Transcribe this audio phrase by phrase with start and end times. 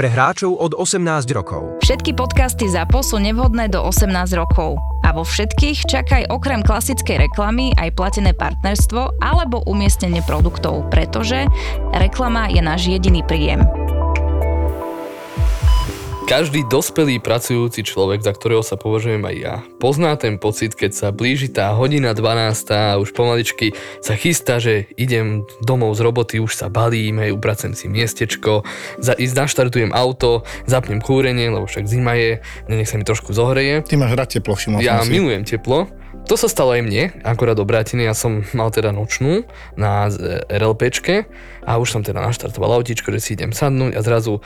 [0.00, 1.76] Pre hráčov od 18 rokov.
[1.84, 4.80] Všetky podcasty ZAPO sú nevhodné do 18 rokov.
[5.04, 11.44] A vo všetkých čakaj okrem klasickej reklamy aj platené partnerstvo alebo umiestnenie produktov, pretože
[11.92, 13.60] reklama je náš jediný príjem.
[16.30, 21.08] Každý dospelý pracujúci človek, za ktorého sa považujem aj ja, pozná ten pocit, keď sa
[21.10, 26.54] blíži tá hodina 12 a už pomaličky sa chystá, že idem domov z roboty, už
[26.54, 28.62] sa balím, hej, upracem si miestečko,
[29.02, 32.38] za, naštartujem auto, zapnem kúrenie, lebo však zima je,
[32.70, 33.82] nech sa mi trošku zohreje.
[33.82, 35.10] Ty máš rád teplo, všimol Ja si.
[35.10, 35.90] milujem teplo.
[36.30, 39.42] To sa stalo aj mne, akorát do Bratiny, ja som mal teda nočnú
[39.74, 40.06] na
[40.46, 41.26] RLPčke
[41.66, 44.38] a už som teda naštartoval autíčko, že si idem sadnúť a zrazu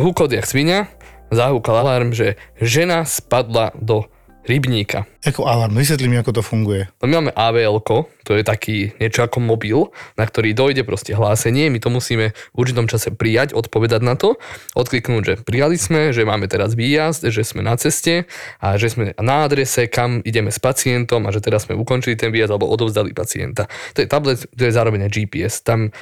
[0.00, 0.88] húkot jak svinia,
[1.28, 4.08] zahúkal alarm, že žena spadla do
[4.42, 5.06] rybníka.
[5.22, 6.90] Ako alarm, vysvetli mi, ako to funguje.
[6.98, 7.78] No my máme avl
[8.22, 12.56] to je taký niečo ako mobil, na ktorý dojde proste hlásenie, my to musíme v
[12.58, 14.38] určitom čase prijať, odpovedať na to,
[14.74, 18.26] odkliknúť, že prijali sme, že máme teraz výjazd, že sme na ceste
[18.58, 22.34] a že sme na adrese, kam ideme s pacientom a že teraz sme ukončili ten
[22.34, 23.70] výjazd alebo odovzdali pacienta.
[23.94, 25.94] To je tablet, to je zároveň aj GPS, tam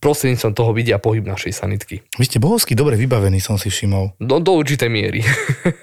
[0.00, 2.04] prostredníctvom toho vidia pohyb našej sanitky.
[2.16, 4.16] Vy ste bohovsky dobre vybavení, som si všimol.
[4.20, 5.20] Do, do určitej miery.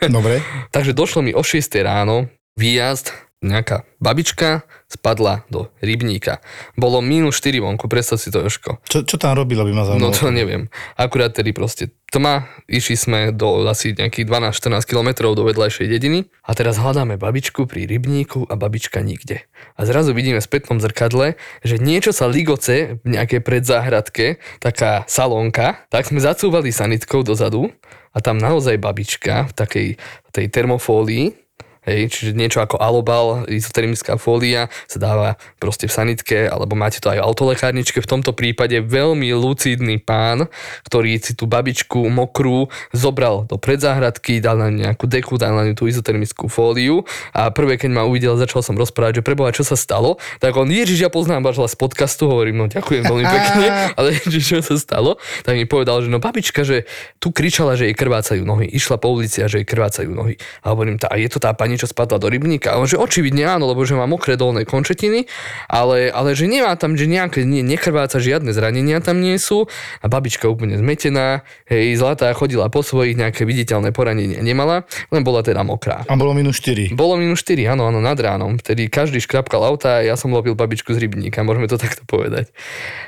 [0.06, 0.42] Dobre.
[0.76, 6.42] Takže došlo mi o 6 ráno, výjazd, nejaká babička spadla do rybníka.
[6.74, 8.82] Bolo minus 4 vonku, predstav si to, Joško.
[8.90, 10.16] Čo, čo tam robilo, by ma No zaujímalo?
[10.16, 10.64] to neviem.
[10.98, 16.56] Akurát tedy proste tma, išli sme do asi nejakých 12-14 kilometrov do vedľajšej dediny a
[16.56, 19.44] teraz hľadáme babičku pri rybníku a babička nikde.
[19.76, 25.84] A zrazu vidíme v spätnom zrkadle, že niečo sa ligoce v nejakej predzáhradke, taká salónka,
[25.92, 27.70] tak sme zacúvali sanitkou dozadu
[28.16, 29.88] a tam naozaj babička v takej
[30.32, 31.47] tej termofólii
[31.88, 37.08] Hej, čiže niečo ako alobal, izotermická fólia sa dáva proste v sanitke, alebo máte to
[37.08, 38.04] aj v autolekárničke.
[38.04, 40.52] V tomto prípade veľmi lucidný pán,
[40.84, 45.80] ktorý si tú babičku mokrú zobral do predzáhradky, dal na nejakú deku, dal na ňu
[45.80, 49.80] tú izotermickú fóliu a prvé, keď ma uvidel, začal som rozprávať, že preboha, čo sa
[49.80, 54.08] stalo, tak on, ježiš, ja poznám váš z podcastu, hovorím, no ďakujem veľmi pekne, ale
[54.28, 55.16] ježiš, čo sa stalo,
[55.48, 56.84] tak mi povedal, že no babička, že
[57.24, 60.36] tu kričala, že jej krvácajú nohy, išla po ulici a že jej krvácajú nohy.
[60.68, 62.74] A hovorím, tá, a je to tá pani, čo spadla do rybníka?
[62.74, 65.30] A on, že očividne áno, lebo že má mokré dolné končetiny,
[65.70, 69.70] ale, ale že nemá tam, že nejaké, nie, nekrváca, žiadne zranenia tam nie sú.
[70.02, 75.46] A babička úplne zmetená, hej, zlatá chodila po svojich, nejaké viditeľné poranenie nemala, len bola
[75.46, 76.04] teda mokrá.
[76.10, 76.98] A bolo minus 4.
[76.98, 78.58] Bolo minus 4, áno, áno, nad ránom.
[78.58, 82.50] Vtedy každý škrapkal auta a ja som lovil babičku z rybníka, môžeme to takto povedať.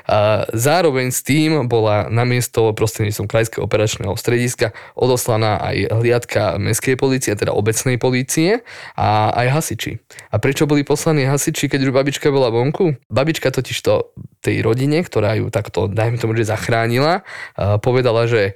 [0.06, 6.94] A zároveň s tým bola na miesto prostredníctvom krajského operačného strediska odoslaná aj hliadka mestskej
[6.94, 7.96] policie, teda obecnej
[8.96, 9.92] a aj hasiči.
[10.30, 12.96] A prečo boli poslaní hasiči, keď už babička bola vonku?
[13.10, 17.20] Babička totiž to tej rodine, ktorá ju takto, dajme tomu, že zachránila,
[17.84, 18.52] povedala, že e,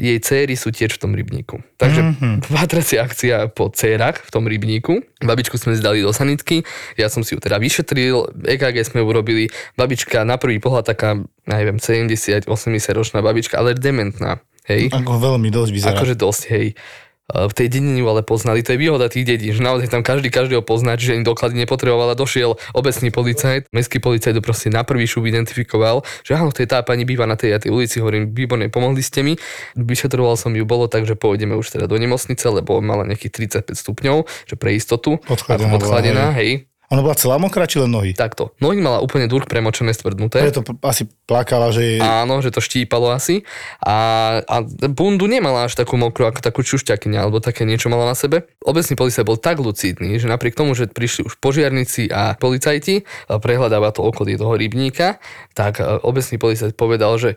[0.00, 1.60] jej céry sú tiež v tom rybníku.
[1.76, 2.34] Takže mm-hmm.
[2.56, 5.04] pátracia akcia po cérach v tom rybníku.
[5.20, 6.64] Babičku sme zdali do sanitky,
[6.96, 9.52] ja som si ju teda vyšetril, EKG sme urobili.
[9.76, 12.48] Babička na prvý pohľad taká, neviem, 70-80
[12.96, 14.40] ročná babička, ale dementná.
[14.64, 14.92] Hej?
[14.92, 15.96] Ako veľmi dosť vyzerá.
[15.96, 16.66] Akože dosť, hej.
[17.28, 20.32] E, V tej dedine ale poznali, to je výhoda tých dedín, že naozaj tam každý
[20.32, 25.04] každého pozná, čiže ani doklady nepotrebovala, došiel obecný policajt, mestský policajt to proste na prvý
[25.04, 28.32] šup identifikoval, že áno, to je tá pani býva na tej a tej ulici, hovorím,
[28.32, 29.36] výborne, pomohli ste mi,
[29.76, 33.76] vyšetroval som ju, bolo tak, že pôjdeme už teda do nemocnice, lebo mala nejakých 35
[33.76, 34.16] stupňov,
[34.48, 36.50] že pre istotu, Podchladená ako podchladená, bola, hej,
[36.88, 38.16] Ona bola celá mokrá, či len nohy?
[38.16, 38.56] takto.
[38.64, 40.40] Nohy mala úplne durch premočené, stvrdnuté.
[40.40, 42.00] Preto asi plakala, že.
[42.00, 43.44] Áno, že to štípalo asi.
[43.84, 43.96] A,
[44.40, 44.56] a
[44.88, 48.48] bundu nemala až takú mokrú, ako takú čušťakyňa, alebo také niečo mala na sebe.
[48.64, 53.92] Obecný policajt bol tak lucidný, že napriek tomu, že prišli už požiarníci a policajti, prehľadáva
[53.92, 55.20] to okolie toho rybníka,
[55.52, 57.36] tak e, obecný policajt povedal, že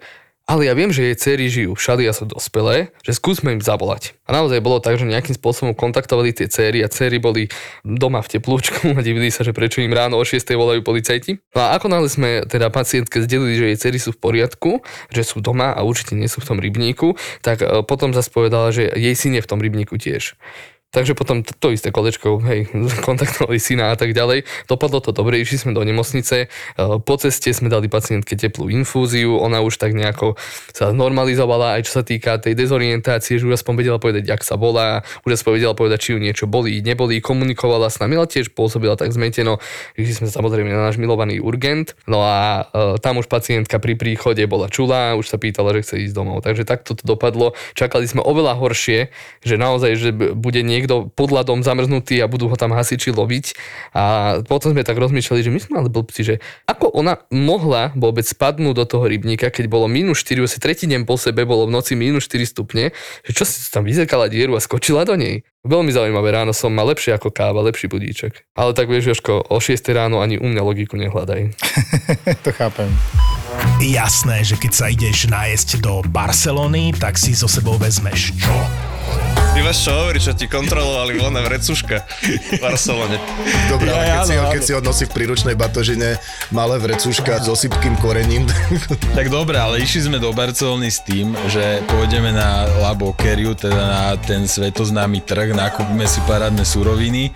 [0.52, 4.20] ale ja viem, že jej cery žijú všade a sú dospelé, že skúsme im zavolať.
[4.28, 7.48] A naozaj bolo tak, že nejakým spôsobom kontaktovali tie cery a cery boli
[7.88, 11.40] doma v teplúčku a divili sa, že prečo im ráno o 6 volajú policajti.
[11.56, 15.24] No a ako náhle sme teda pacientke zdelili, že jej cery sú v poriadku, že
[15.24, 18.92] sú doma a určite nie sú v tom rybníku, tak e, potom zase povedala, že
[18.92, 20.36] jej syn je v tom rybníku tiež.
[20.92, 22.68] Takže potom to, isté kolečko, hej,
[23.08, 24.44] kontaktovali syna a tak ďalej.
[24.68, 26.48] Dopadlo to dobre, išli sme do nemocnice, e,
[27.00, 30.36] po ceste sme dali pacientke teplú infúziu, ona už tak nejako
[30.76, 34.60] sa normalizovala, aj čo sa týka tej dezorientácie, že už aspoň vedela povedať, jak sa
[34.60, 38.52] volá, už aspoň vedela povedať, či ju niečo bolí, nebolí, komunikovala s nami, ale tiež
[38.52, 39.64] pôsobila tak zmeteno,
[39.96, 44.44] išli sme samozrejme na náš milovaný urgent, no a e, tam už pacientka pri príchode
[44.44, 46.44] bola čulá, už sa pýtala, že chce ísť domov.
[46.44, 47.56] Takže takto to dopadlo.
[47.80, 49.08] Čakali sme oveľa horšie,
[49.40, 53.46] že naozaj, že bude niekto niekto pod ľadom zamrznutý a budú ho tam hasiči loviť.
[53.94, 54.04] A
[54.44, 56.36] potom sme tak rozmýšľali, že my sme ale blbci, že
[56.66, 61.06] ako ona mohla vôbec spadnúť do toho rybníka, keď bolo minus 4, asi tretí deň
[61.06, 62.90] po sebe bolo v noci minus 4 stupne,
[63.22, 65.46] že čo si tam vyzerkala dieru a skočila do nej.
[65.62, 68.50] Veľmi zaujímavé ráno som mal lepšie ako káva, lepší budíček.
[68.58, 71.54] Ale tak vieš, Jožko, o 6 ráno ani u mňa logiku nehľadaj.
[72.46, 72.90] to chápem.
[73.78, 78.56] Jasné, že keď sa ideš nájsť do Barcelony, tak si so sebou vezmeš čo?
[79.52, 83.20] Ty máš čo hovoriť, čo ti kontrolovali voľná vrecuška v Barcelone.
[83.68, 86.16] Dobre, ale keď, si ho, keď si ho nosí v príručnej batožine,
[86.56, 88.48] malé vrecuška s osypkým korením.
[89.18, 93.76] tak dobre, ale išli sme do Barcelony s tým, že pôjdeme na La Boqueriu, teda
[93.76, 97.36] na ten svetoznámy trh, nakúpime si parádne suroviny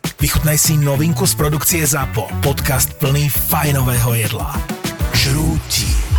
[0.21, 2.29] Vychutnaj si novinku z produkcie ZAPO.
[2.45, 4.53] Podcast plný fajnového jedla.
[5.17, 6.10] Žrúti.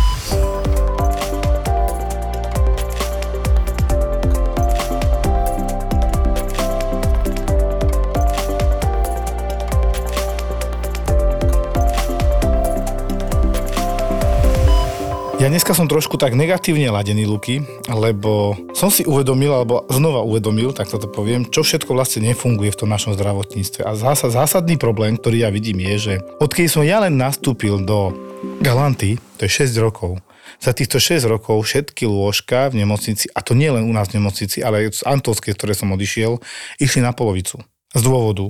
[15.43, 20.71] Ja dneska som trošku tak negatívne ladený, Luky, lebo som si uvedomil, alebo znova uvedomil,
[20.71, 23.83] tak toto poviem, čo všetko vlastne nefunguje v tom našom zdravotníctve.
[23.83, 28.15] A zásad, zásadný problém, ktorý ja vidím, je, že odkedy som ja len nastúpil do
[28.63, 30.23] Galanty, to je 6 rokov,
[30.63, 34.23] za týchto 6 rokov všetky lôžka v nemocnici, a to nie len u nás v
[34.23, 36.39] nemocnici, ale aj z Antolskej, z ktorej som odišiel,
[36.79, 37.59] išli na polovicu.
[37.91, 38.47] Z dôvodu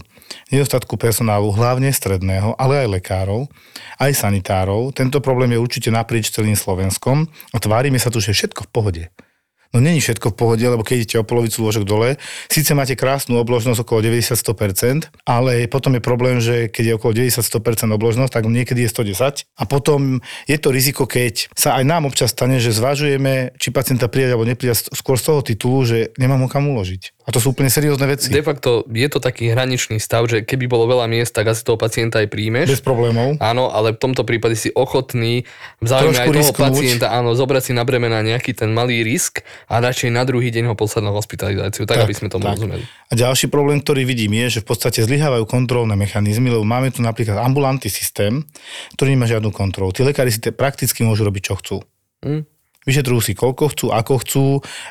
[0.51, 3.47] nedostatku personálu, hlavne stredného, ale aj lekárov,
[4.00, 4.94] aj sanitárov.
[4.94, 9.03] Tento problém je určite naprieč celým Slovenskom a tvárime sa tu, že všetko v pohode.
[9.74, 13.41] No není všetko v pohode, lebo keď idete o polovicu lôžok dole, síce máte krásnu
[13.41, 18.86] obložnosť okolo 90-100%, ale potom je problém, že keď je okolo 90-100% obložnosť, tak niekedy
[18.86, 23.57] je 110 a potom je to riziko, keď sa aj nám občas stane, že zvažujeme,
[23.57, 27.23] či pacienta prijať alebo neprijať skôr z toho titulu, že nemám ho kam uložiť.
[27.24, 28.28] A to sú úplne seriózne veci.
[28.28, 31.80] De facto je to taký hraničný stav, že keby bolo veľa miest, tak asi toho
[31.80, 32.68] pacienta aj príjmeš.
[32.68, 33.40] Bez problémov.
[33.40, 35.48] Áno, ale v tomto prípade si ochotný
[35.80, 36.60] v záujme aj toho risknúť.
[36.60, 39.40] pacienta, áno, zobrať si na bremena nejaký ten malý risk
[39.72, 42.60] a radšej na druhý deň ho poslať na hospitalizáciu, tak, tak aby sme tomu tak.
[42.60, 42.84] rozumeli.
[42.84, 47.00] A ďalší problém, ktorý vidím, je, že v podstate zlyhávajú kontrolné mechanizmy, lebo máme tu
[47.00, 48.44] napríklad ambulantný systém,
[49.00, 49.96] ktorý nemá žiadnu kontrolu.
[49.96, 51.78] Tí lekári si te prakticky môžu robiť, čo chcú.
[52.20, 52.44] Hmm.
[52.83, 54.45] Vyšetrujú si koľko chcú, ako chcú.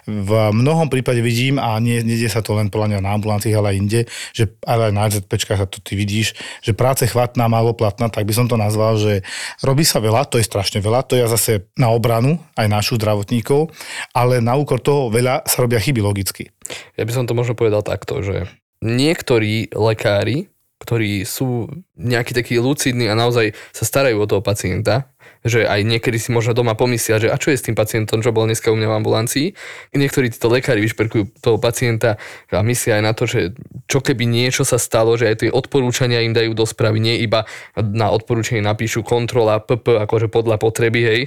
[0.08, 3.72] V mnohom prípade vidím, a nie, nie sa to len podľa mňa na ambulancii, ale
[3.72, 4.00] aj inde,
[4.32, 6.34] že ale aj na ZP sa to ty vidíš,
[6.64, 9.24] že práce chvatná, málo platná, tak by som to nazval, že
[9.60, 13.72] robí sa veľa, to je strašne veľa, to je zase na obranu aj našu zdravotníkov,
[14.16, 16.48] ale na úkor toho veľa sa robia chyby logicky.
[16.96, 18.48] Ja by som to možno povedal takto, že
[18.82, 20.50] niektorí lekári,
[20.82, 25.06] ktorí sú nejakí takí lucidní a naozaj sa starajú o toho pacienta,
[25.42, 28.30] že aj niekedy si možno doma pomyslia, že a čo je s tým pacientom, čo
[28.30, 29.46] bol dneska u mňa v ambulancii.
[29.94, 32.20] Niektorí títo lekári vyšperkujú toho pacienta
[32.54, 33.56] a myslia aj na to, že
[33.90, 37.44] čo keby niečo sa stalo, že aj tie odporúčania im dajú do správy, nie iba
[37.74, 41.20] na odporúčanie napíšu kontrola PP, akože podľa potreby, hej.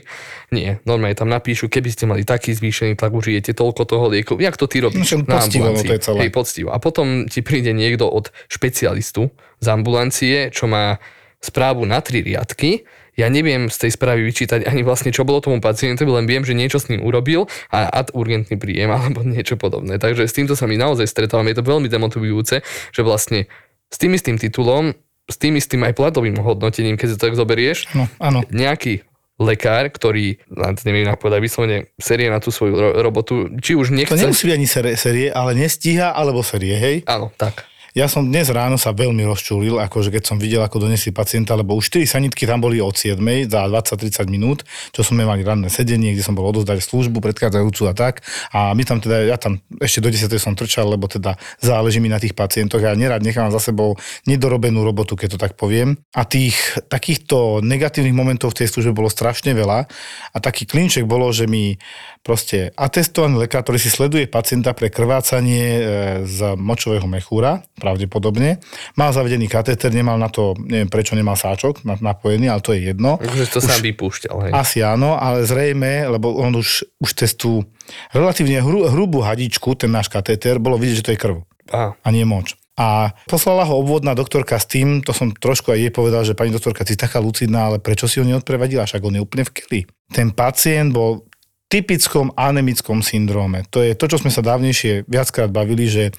[0.55, 4.33] Nie, normálne tam napíšu, keby ste mali taký zvýšený tlak, užijete toľko toho lieku.
[4.39, 5.89] Jak to ty robíš no, na ambulancii?
[5.91, 6.17] To je celé.
[6.25, 6.69] Hej, poctivo.
[6.71, 10.97] A potom ti príde niekto od špecialistu z ambulancie, čo má
[11.45, 15.63] správu na tri riadky ja neviem z tej správy vyčítať ani vlastne, čo bolo tomu
[15.63, 19.97] pacientovi, len viem, že niečo s ním urobil a ad urgentný príjem alebo niečo podobné.
[19.97, 21.47] Takže s týmto sa mi naozaj stretávam.
[21.47, 23.47] Je to veľmi demotivujúce, že vlastne
[23.87, 24.91] s tým istým titulom,
[25.25, 28.45] s tým istým aj platovým hodnotením, keď sa tak zoberieš, no, áno.
[28.53, 29.01] nejaký
[29.35, 30.39] lekár, ktorý,
[30.87, 34.15] neviem ako povedať, vyslovene série na tú svoju ro- robotu, či už nechce...
[34.15, 36.95] To nemusí byť ani série, série, ale nestíha, alebo série, hej?
[37.03, 41.15] Áno, tak Ja som dnes ráno sa veľmi rozčulil, akože keď som videl, ako donesli
[41.15, 45.47] pacienta, lebo už 4 sanitky tam boli od 7 za 20-30 minút, čo sme mali
[45.47, 48.19] ranné sedenie, kde som bol odozdať službu predchádzajúcu a tak.
[48.51, 52.11] A my tam teda, ja tam ešte do 10 som trčal, lebo teda záleží mi
[52.11, 52.83] na tých pacientoch.
[52.83, 53.95] Ja nerad nechám za sebou
[54.27, 55.95] nedorobenú robotu, keď to tak poviem.
[56.11, 56.59] A tých
[56.91, 59.87] takýchto negatívnych momentov v tej službe bolo strašne veľa.
[60.35, 61.79] A taký klinček bolo, že mi
[62.25, 65.81] proste atestovaný lekár, ktorý si sleduje pacienta pre krvácanie e,
[66.25, 68.57] z močového mechúra, pravdepodobne,
[68.97, 73.21] mal zavedený katéter, nemal na to, neviem prečo nemal sáčok napojený, ale to je jedno.
[73.21, 74.51] Akože to sám vypúšťal, hej.
[74.57, 77.61] Asi áno, ale zrejme, lebo on už, už testu
[78.09, 81.37] relatívne hru, hrubú hadičku, ten náš katéter, bolo vidieť, že to je krv
[81.69, 81.93] Aha.
[81.93, 82.57] a nie moč.
[82.75, 86.51] A poslala ho obvodná doktorka s tým, to som trošku aj jej povedal, že pani
[86.51, 89.81] doktorka, ty taká lucidná, ale prečo si ho neodprevadila, však on je úplne v keli.
[90.11, 91.23] Ten pacient bol
[91.67, 93.65] typickom anemickom syndróme.
[93.73, 96.13] To je to, čo sme sa dávnejšie viackrát bavili, že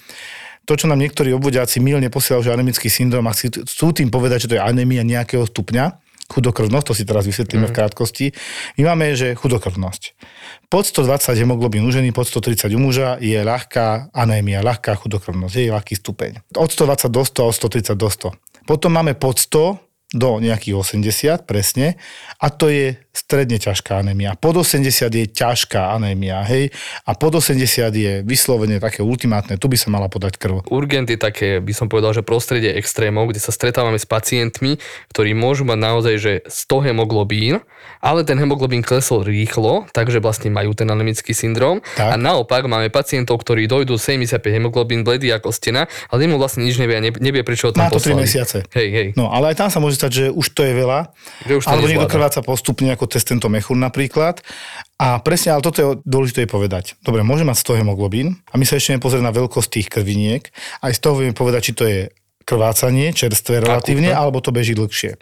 [0.66, 4.50] to, čo nám niektorí obvodiaci milne posielajú, že anemický syndrom a chcú tým povedať, že
[4.50, 7.70] to je anémia nejakého stupňa, chudokrvnosť, to si teraz vysvetlíme mm.
[7.70, 8.26] v krátkosti.
[8.82, 10.18] My máme, že chudokrvnosť.
[10.66, 15.70] Pod 120 hemoglobín u ženy, pod 130 u muža je ľahká anémia, ľahká chudokrvnosť, je
[15.70, 16.42] ľahký stupeň.
[16.58, 18.66] Od 120 do 100, od 130 do 100.
[18.66, 21.98] Potom máme pod 100 do nejakých 80 presne
[22.38, 24.36] a to je stredne ťažká anémia.
[24.36, 26.68] Pod 80 je ťažká anémia, hej,
[27.08, 27.56] a pod 80
[27.96, 30.68] je vyslovene také ultimátne, tu by sa mala podať krv.
[30.68, 34.76] Urgent je také, by som povedal, že prostredie extrémov, kde sa stretávame s pacientmi,
[35.16, 37.64] ktorí môžu mať naozaj, že 100 hemoglobín,
[38.04, 41.80] ale ten hemoglobín klesol rýchlo, takže vlastne majú ten anemický syndrom.
[41.96, 42.12] Tak.
[42.12, 46.76] A naopak máme pacientov, ktorí dojdú 75 hemoglobín bledý ako stena, ale mu vlastne nič
[46.76, 48.22] nevie, nevie prečo ho tam Má to 3 poslali.
[48.26, 48.58] mesiace.
[48.76, 49.06] Hej, hej.
[49.16, 51.14] No, ale aj tam sa môže stať, že už to je veľa,
[51.46, 54.42] Že už to alebo niekto krváca postupne ako test tento mechúr napríklad.
[54.96, 56.96] A presne, ale toto je dôležité povedať.
[57.04, 60.48] Dobre, môže mať 100 hemoglobín a my sa ešte nepozrieme na veľkosť tých krviniek.
[60.80, 62.00] Aj z toho vieme povedať, či to je
[62.46, 64.22] krvácanie, čerstvé relatívne, Akutné.
[64.22, 65.18] alebo to beží dlhšie.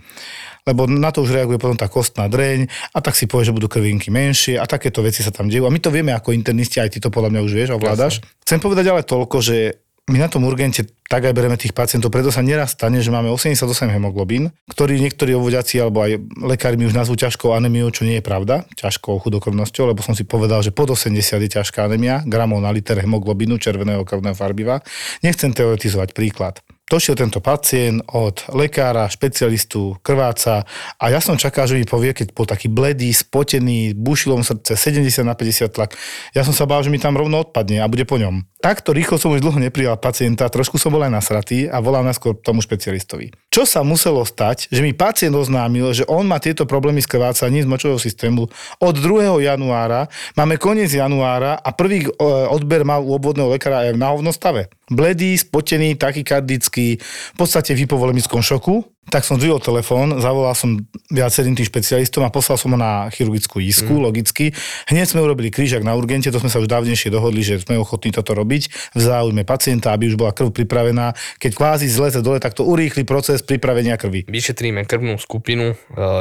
[0.65, 3.69] Lebo na to už reaguje potom tá kostná dreň a tak si povie, že budú
[3.69, 5.65] krvinky menšie a takéto veci sa tam dejú.
[5.65, 8.21] A my to vieme ako internisti, aj ty to podľa mňa už vieš, ovládaš.
[8.45, 12.29] Chcem povedať ale toľko, že my na tom urgente tak aj bereme tých pacientov, preto
[12.29, 16.97] sa neraz stane, že máme 88 hemoglobín, ktorý niektorí obvodiaci alebo aj lekári mi už
[16.97, 20.93] nazvú ťažkou anemiou, čo nie je pravda, ťažkou chudokrvnosťou, lebo som si povedal, že pod
[20.93, 24.85] 80 je ťažká anemia, gramov na liter hemoglobínu červeného krvného farbiva.
[25.25, 26.61] Nechcem teoretizovať príklad.
[26.95, 30.63] Došiel tento pacient od lekára, špecialistu, krváca
[30.95, 35.27] a ja som čakal, že mi povie, keď bol taký bledý, spotený, bušilom srdce, 70
[35.27, 35.99] na 50 tlak.
[36.39, 38.47] Ja som sa bál, že mi tam rovno odpadne a bude po ňom.
[38.63, 42.39] Takto rýchlo som už dlho neprijal pacienta, trošku som bol aj nasratý a volal najskôr
[42.39, 43.35] tomu špecialistovi.
[43.55, 47.63] Čo sa muselo stať, že mi pacient oznámil, že on má tieto problémy s krvácaním
[47.63, 48.51] z močového systému
[48.83, 49.47] od 2.
[49.47, 52.11] januára, máme koniec januára a prvý e,
[52.51, 54.75] odber mal u obvodného lekára aj v náhovnom stave.
[54.91, 58.94] Bledý, spotený, takykardický, v podstate v hypovolemickom šoku.
[59.13, 60.81] Tak som zdvihol telefón, zavolal som
[61.13, 64.03] viacerým tým špecialistom a poslal som ho na chirurgickú isku, mm.
[64.03, 64.57] logicky.
[64.89, 68.11] Hneď sme urobili krížak na urgente, to sme sa už dávnejšie dohodli, že sme ochotní
[68.11, 71.13] toto robiť v záujme pacienta, aby už bola krv pripravená.
[71.37, 74.25] Keď kvázi zleze dole, tak to urýchli proces pripravenia krvi.
[74.27, 75.77] Vyšetríme krvnú skupinu e,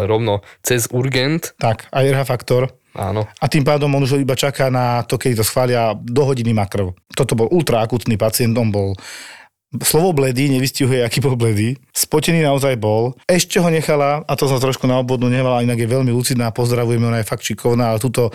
[0.05, 1.55] rovno cez urgent.
[1.57, 2.63] Tak, aj RH faktor.
[2.93, 3.25] Áno.
[3.41, 6.69] A tým pádom on už iba čaká na to, keď to schvália, do hodiny má
[6.69, 6.93] krv.
[7.09, 8.93] Toto bol ultraakutný pacient, on bol
[9.81, 11.73] Slovo bledý nevystihuje, aký bol bledý.
[11.89, 13.17] Spotený naozaj bol.
[13.25, 17.09] Ešte ho nechala, a to som trošku na obvodnú nevala, inak je veľmi lucidná, pozdravujeme,
[17.09, 18.29] ona je fakt šikovná, ale túto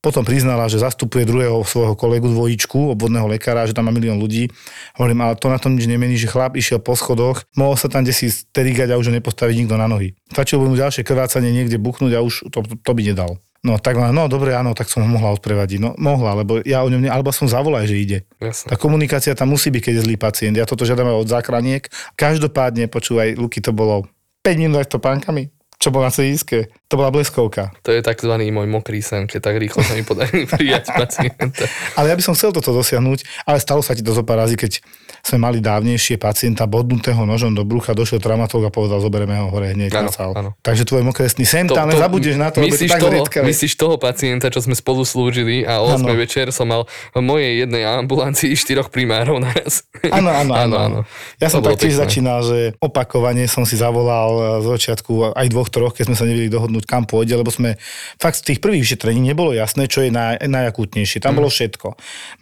[0.00, 4.48] potom priznala, že zastupuje druhého svojho kolegu dvojičku, obvodného lekára, že tam má milión ľudí.
[4.96, 8.00] Hovorím, ale to na tom nič nemení, že chlap išiel po schodoch, mohol sa tam
[8.00, 10.16] desi sterigať a už ho nepostaviť nikto na nohy.
[10.32, 13.36] Stačilo by mu ďalšie krvácanie niekde buchnúť a už to, to by nedal.
[13.60, 15.78] No tak no dobre, áno, tak som ho mohla odprevadiť.
[15.84, 18.18] No mohla, lebo ja o ňom, ne, alebo som zavolaj, že ide.
[18.40, 18.72] Jasné.
[18.72, 20.56] Tá komunikácia tam musí byť, keď je zlý pacient.
[20.56, 21.84] Ja toto žiadam od záchraniek.
[22.16, 24.08] Každopádne, počúvaj, Luky, to bolo
[24.40, 26.68] 5 minút s topánkami, čo bolo na CISke.
[26.92, 27.72] To bola bleskovka.
[27.82, 28.28] To je tzv.
[28.52, 31.64] môj mokrý sen, keď tak rýchlo sa mi podarí prijať pacienta.
[31.96, 34.60] Ale ja by som chcel toto dosiahnuť, ale stalo sa ti to zo pár razy,
[34.60, 34.84] keď
[35.24, 39.72] sme mali dávnejšie pacienta bodnutého nožom do brucha, došiel traumatolog a povedal, zoberieme ho hore
[39.72, 40.32] hneď sál.
[40.36, 40.50] áno.
[40.60, 43.44] Takže tvoj mokresný sen, tam len zabudneš na to, to myslíš tak toho, zriedkavé.
[43.48, 46.16] myslíš toho pacienta, čo sme spolu slúžili a o 8 Áno.
[46.16, 49.84] večer som mal v mojej jednej ambulancii štyroch primárov naraz.
[50.08, 50.98] Áno, áno, áno.
[51.36, 55.68] Ja som To bolo taktiež začínal, že opakovane som si zavolal z začiatku aj dvoch,
[55.70, 57.78] troch, keď sme sa nevedeli dohodnúť, kam pôjde, lebo sme
[58.18, 61.22] fakt z tých prvých vyšetrení nebolo jasné, čo je naj, najakútnejšie.
[61.22, 61.38] Tam Mhm.
[61.38, 61.88] bolo všetko.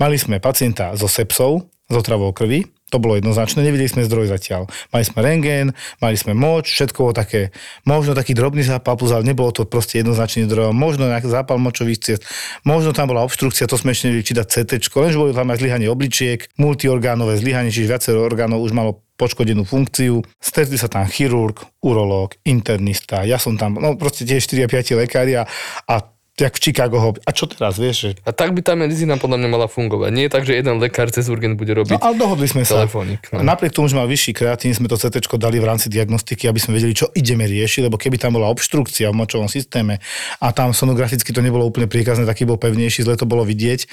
[0.01, 4.65] Mali sme pacienta so sepsou, s otravou krvi, To bolo jednoznačné, nevideli sme zdroj zatiaľ.
[4.97, 7.53] Mali sme rengén, mali sme moč, všetko také,
[7.85, 10.73] možno taký drobný zápal plus, ale nebolo to proste jednoznačný zdroj.
[10.73, 12.25] Možno nejaký zápal močových ciest,
[12.65, 15.85] možno tam bola obštrukcia, to sme ešte nevedeli čítať CT, lenže bolo tam aj zlyhanie
[15.93, 20.23] obličiek, multiorgánové zlyhanie, čiže viacero orgánov už malo poškodenú funkciu.
[20.39, 25.45] Stretli sa tam chirurg, urológ, internista, ja som tam, no proste tie 4-5 lekári a,
[25.91, 25.95] a
[26.39, 27.11] jak v Chicago ho.
[27.27, 27.97] A čo teraz, vieš?
[27.99, 28.11] Že...
[28.23, 30.11] A tak by tá medicína podľa mňa mala fungovať.
[30.15, 32.87] Nie je tak, že jeden lekár cez urgent bude robiť No ale dohodli sme sa.
[32.87, 33.27] telefónik.
[33.35, 33.43] No.
[33.43, 36.79] Napriek tomu, že mal vyšší kreatín, sme to CT dali v rámci diagnostiky, aby sme
[36.79, 39.99] vedeli, čo ideme riešiť, lebo keby tam bola obštrukcia v močovom systéme
[40.39, 43.91] a tam sonograficky to nebolo úplne príkazné, taký bol pevnejší, zle to bolo vidieť.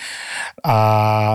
[0.61, 0.75] A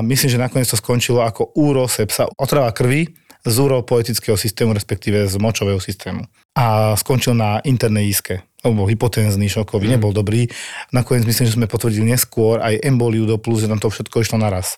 [0.07, 3.11] myslím, že nakoniec to skončilo ako úrosepsa, otrava krvi
[3.45, 6.29] z uropoetického systému, respektíve z močového systému.
[6.57, 9.93] A skončil na internej iske alebo hypotenzný, šokový, mm.
[9.97, 10.45] nebol dobrý.
[10.93, 14.37] Nakoniec myslím, že sme potvrdili neskôr aj emboliu do plus, že tam to všetko išlo
[14.37, 14.77] naraz.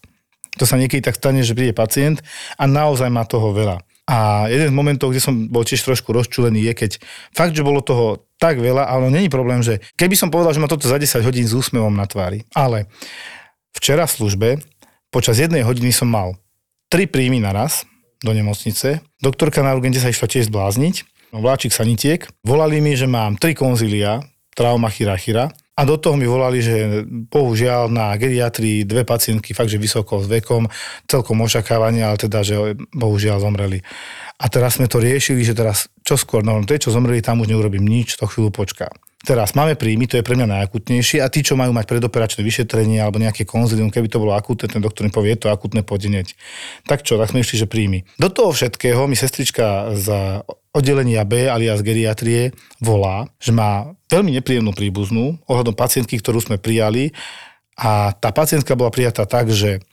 [0.61, 2.23] To sa niekedy tak stane, že príde pacient
[2.61, 3.83] a naozaj má toho veľa.
[4.07, 6.91] A jeden z momentov, kde som bol tiež trošku rozčulený, je keď
[7.33, 10.67] fakt, že bolo toho tak veľa, ale není problém, že keby som povedal, že má
[10.67, 12.43] toto za 10 hodín s úsmevom na tvári.
[12.53, 12.91] Ale
[13.73, 14.49] včera v službe
[15.15, 16.35] počas jednej hodiny som mal
[16.91, 17.87] tri príjmy naraz
[18.23, 19.03] do nemocnice.
[19.19, 22.29] Doktorka na urgente sa išla tiež zblázniť vláčik sanitiek.
[22.45, 24.21] Volali mi, že mám tri konzília,
[24.53, 25.49] trauma chyra.
[25.73, 30.29] A do toho mi volali, že bohužiaľ na geriatrii dve pacientky fakt, že vysoko s
[30.29, 30.69] vekom,
[31.09, 33.81] celkom očakávanie, ale teda, že bohužiaľ zomreli.
[34.43, 37.55] A teraz sme to riešili, že teraz čo skôr, no tie, čo zomreli, tam už
[37.55, 38.91] neurobím nič, to chvíľu počká.
[39.23, 42.99] Teraz máme príjmy, to je pre mňa najakutnejšie a tí, čo majú mať predoperačné vyšetrenie
[42.99, 46.35] alebo nejaké konzilium, keby to bolo akutné, ten doktor mi povie, je to akutné, podeneť.
[46.91, 48.03] Tak čo, tak sme išli, že príjmy.
[48.19, 50.43] Do toho všetkého mi sestrička za
[50.75, 52.51] oddelenia B alias geriatrie
[52.83, 57.15] volá, že má veľmi nepríjemnú príbuznú ohľadom pacientky, ktorú sme prijali
[57.79, 59.87] a tá pacientka bola prijatá tak, že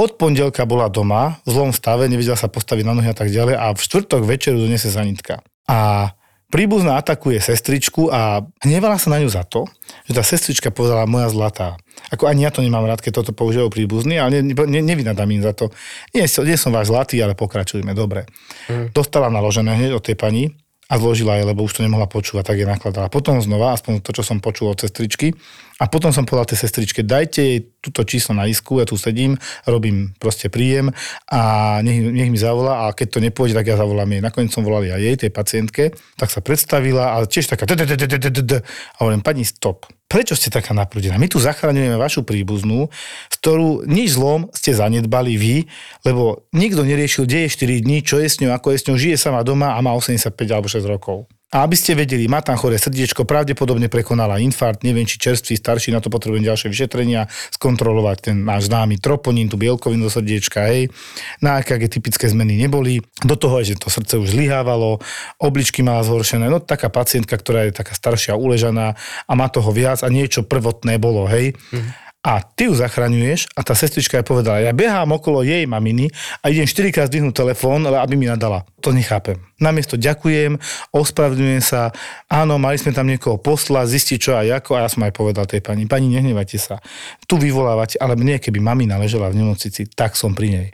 [0.00, 3.54] od pondelka bola doma v zlom stave, nevedela sa postaviť na nohy a tak ďalej
[3.60, 5.44] a v štvrtok večeru donese zanitka.
[5.68, 6.10] A
[6.48, 9.68] príbuzná atakuje sestričku a hnevala sa na ňu za to,
[10.08, 11.76] že tá sestrička povedala moja zlatá.
[12.08, 15.44] Ako ani ja to nemám rád, keď toto používajú príbuzní, ale ne, ne, nevynadám im
[15.44, 15.68] za to.
[16.16, 18.24] Nie, nie som váš zlatý, ale pokračujeme, dobre.
[18.66, 18.90] Mm.
[18.96, 20.56] Dostala naložené hneď od tej pani
[20.90, 23.06] a zložila je, lebo už to nemohla počúvať, tak je nakladala.
[23.06, 25.38] Potom znova, aspoň to, čo som počul od sestričky,
[25.80, 29.40] a potom som povedal tej sestričke, dajte jej túto číslo na isku, ja tu sedím,
[29.64, 30.92] robím proste príjem
[31.32, 31.40] a
[31.80, 34.20] nech, nech mi zavolá a keď to nepôjde, tak ja zavolám jej.
[34.20, 39.24] Nakoniec som volal aj jej, tej pacientke, tak sa predstavila a tiež taká a hovorím,
[39.24, 39.88] pani, stop.
[40.10, 41.16] Prečo ste taká naprúdená?
[41.16, 42.90] My tu zachraňujeme vašu príbuznú,
[43.30, 45.56] z ktorú nič zlom ste zanedbali vy,
[46.04, 48.96] lebo nikto neriešil, kde je 4 dní, čo je s ňou, ako je s ňou,
[48.98, 51.30] žije sama doma a má 85 alebo 6 rokov.
[51.50, 55.90] A aby ste vedeli, má tam choré srdiečko, pravdepodobne prekonala infarkt, neviem, či čerstvý, starší,
[55.90, 57.26] na to potrebujem ďalšie vyšetrenia,
[57.58, 60.94] skontrolovať ten náš známy troponín, tú bielkovinu do srdiečka, hej.
[61.42, 63.02] Na EKG typické zmeny neboli.
[63.26, 65.02] Do toho aj, že to srdce už zlyhávalo,
[65.42, 66.46] obličky mala zhoršené.
[66.46, 68.94] No taká pacientka, ktorá je taká staršia, uležaná
[69.26, 71.58] a má toho viac a niečo prvotné bolo, hej.
[71.74, 76.12] Mm-hmm a ty ju zachraňuješ a tá sestrička je povedala, ja behám okolo jej maminy
[76.44, 78.68] a idem 4 krát zdvihnúť telefón, aby mi nadala.
[78.84, 79.40] To nechápem.
[79.56, 80.60] Namiesto ďakujem,
[80.92, 81.96] ospravedlňujem sa,
[82.28, 85.48] áno, mali sme tam niekoho poslať, zistiť čo a ako a ja som aj povedal
[85.48, 86.76] tej pani, pani, nehnevajte sa.
[87.24, 90.68] Tu vyvolávate, ale mne, keby mamina ležela v nemocnici, tak som pri nej.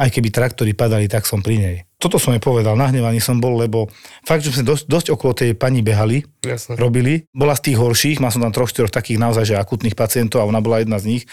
[0.00, 3.56] Aj keby traktory padali, tak som pri nej toto som jej povedal, nahnevaný som bol,
[3.56, 3.88] lebo
[4.20, 6.76] fakt, že sme dosť, dosť okolo tej pani behali, Jasne.
[6.76, 7.24] robili.
[7.32, 10.48] Bola z tých horších, mal som tam troch, štyroch takých naozaj, že akutných pacientov a
[10.48, 11.24] ona bola jedna z nich.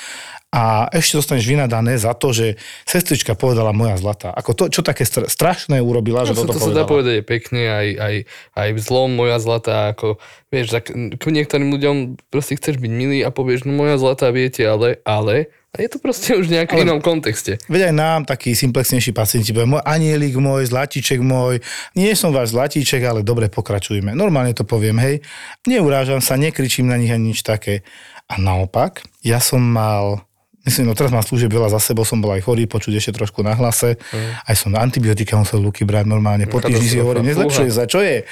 [0.56, 2.56] A ešte dostaneš vynadané za to, že
[2.88, 4.32] sestrička povedala moja zlata.
[4.32, 6.72] Ako to, čo také strašné urobila, no, že toto to povedala.
[6.72, 8.16] sa dá povedať aj pekne, aj, aj,
[8.56, 11.96] aj zlom moja zlata, ako vieš, tak k niektorým ľuďom
[12.32, 16.30] proste chceš byť milý a povieš, no moja zlata, viete, ale, ale, je to proste
[16.38, 17.58] už v nejakom inom kontexte.
[17.66, 21.66] Veď aj nám taký simplexnejší pacienti povie, môj anielik môj, zlatíček môj,
[21.98, 24.14] nie som váš zlatíček, ale dobre pokračujme.
[24.14, 25.26] Normálne to poviem, hej.
[25.66, 27.82] Neurážam sa, nekričím na nich ani nič také.
[28.30, 30.22] A naopak, ja som mal
[30.64, 33.44] Myslím, no teraz mám služieb veľa za sebou, som bol aj chorý, počuť ešte trošku
[33.44, 34.00] na hlase.
[34.00, 34.32] Mm.
[34.48, 36.48] Aj som na antibiotika musel luky brať normálne.
[36.48, 38.24] Po týždni si hovorím, nezlepšuje sa, čo je?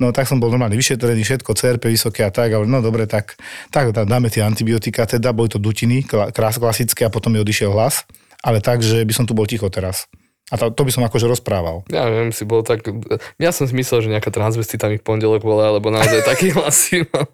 [0.00, 2.56] No tak som bol normálne vyšetrený, všetko, CRP vysoké a tak.
[2.56, 3.36] Ale no dobre, tak,
[3.68, 8.08] tak dáme tie antibiotika, teda boli to dutiny, krás klasické a potom mi odišiel hlas.
[8.40, 10.08] Ale tak, že by som tu bol ticho teraz.
[10.52, 11.88] A to, to by som akože rozprával.
[11.88, 12.84] Ja viem, si bol tak...
[13.40, 16.92] Ja som si myslel, že nejaká transvestita mi v pondelok bola, alebo naozaj taký hlas
[17.12, 17.28] mal.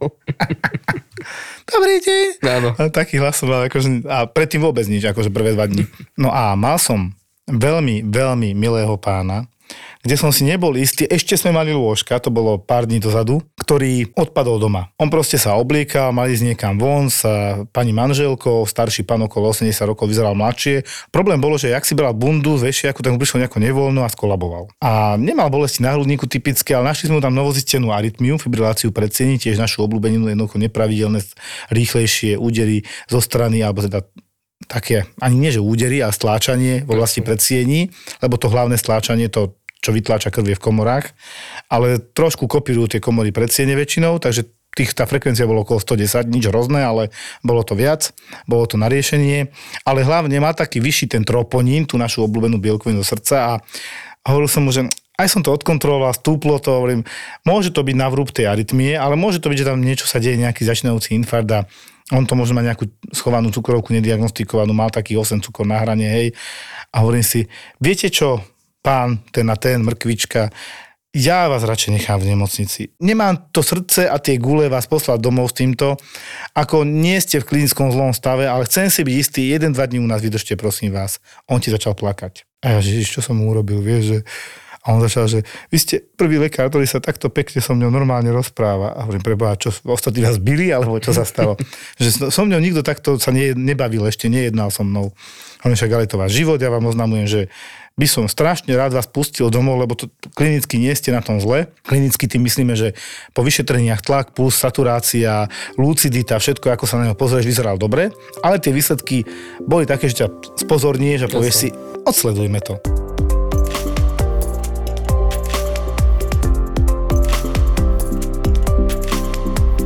[1.68, 2.26] Dobrý deň.
[2.46, 2.68] Áno.
[2.76, 5.86] A taký hlas som mal, akože, a predtým vôbec nič, akože prvé dva dní.
[6.18, 7.14] No a mal som
[7.50, 9.46] veľmi, veľmi milého pána,
[10.00, 14.08] kde som si nebol istý, ešte sme mali lôžka, to bolo pár dní dozadu, ktorý
[14.16, 14.88] odpadol doma.
[14.96, 17.20] On proste sa obliekal, mali ísť niekam von s
[17.68, 20.88] pani manželkou, starší pán okolo 80 rokov, vyzeral mladšie.
[21.12, 24.08] Problém bolo, že jak si bral bundu z vešiaku, tak mu prišlo nejako nevoľno a
[24.08, 24.72] skolaboval.
[24.80, 29.60] A nemal bolesti na hrudníku typické, ale našli sme tam novozistenú arytmiu, fibriláciu predsiení, tiež
[29.60, 31.20] našu obľúbeninu, jednoducho nepravidelné,
[31.68, 34.00] rýchlejšie údery zo strany, alebo teda
[34.68, 39.56] také, ani nie že údery, a stláčanie v oblasti predsiení, lebo to hlavné stláčanie, to,
[39.80, 41.12] čo vytláča krv je v komorách,
[41.72, 46.46] ale trošku kopírujú tie komory predsiene väčšinou, takže tých, tá frekvencia bolo okolo 110, nič
[46.46, 47.10] hrozné, ale
[47.42, 48.14] bolo to viac,
[48.46, 49.50] bolo to na riešenie,
[49.82, 53.52] ale hlavne má taký vyšší ten troponín, tú našu obľúbenú bielkovinu srdca a,
[54.22, 54.86] a hovoril som mu, že
[55.20, 57.04] aj som to odkontroloval, stúplo to, hovorím,
[57.44, 60.16] môže to byť na vrúb tej arytmie, ale môže to byť, že tam niečo sa
[60.16, 61.60] deje, nejaký začínajúci infarkt a
[62.10, 66.26] on to možno má nejakú schovanú cukrovku nediagnostikovanú, mal taký 8 cukor na hrane, hej.
[66.90, 67.46] A hovorím si,
[67.78, 68.42] viete čo,
[68.80, 70.50] pán, ten a ten, mrkvička,
[71.10, 72.94] ja vás radšej nechám v nemocnici.
[73.02, 75.98] Nemám to srdce a tie gule vás poslať domov s týmto,
[76.54, 79.98] ako nie ste v klinickom zlom stave, ale chcem si byť istý, jeden, dva dní
[79.98, 81.18] u nás vydržte, prosím vás.
[81.50, 82.46] On ti začal plakať.
[82.62, 84.18] A ja, že čo som mu urobil, vieš, že
[84.80, 88.32] a on začal, že vy ste prvý lekár, ktorý sa takto pekne so mňou normálne
[88.32, 88.96] rozpráva.
[88.96, 91.60] A hovorím, preboha, čo ostatní vás byli, alebo čo sa stalo?
[92.00, 95.12] že so mňou nikto takto sa ne, nebavil, ešte nejednal so mnou.
[95.60, 97.40] Hovorím, však ale to váš život, ja vám oznamujem, že
[98.00, 101.68] by som strašne rád vás pustil domov, lebo to klinicky nie ste na tom zle.
[101.84, 102.96] Klinicky tým myslíme, že
[103.36, 108.08] po vyšetreniach tlak, puls, saturácia, lucidita, všetko, ako sa na neho pozrieš, vyzeral dobre,
[108.40, 109.28] ale tie výsledky
[109.60, 110.26] boli také, že ťa
[110.64, 111.68] spozorníš a povieš si,
[112.08, 112.80] odsledujme to.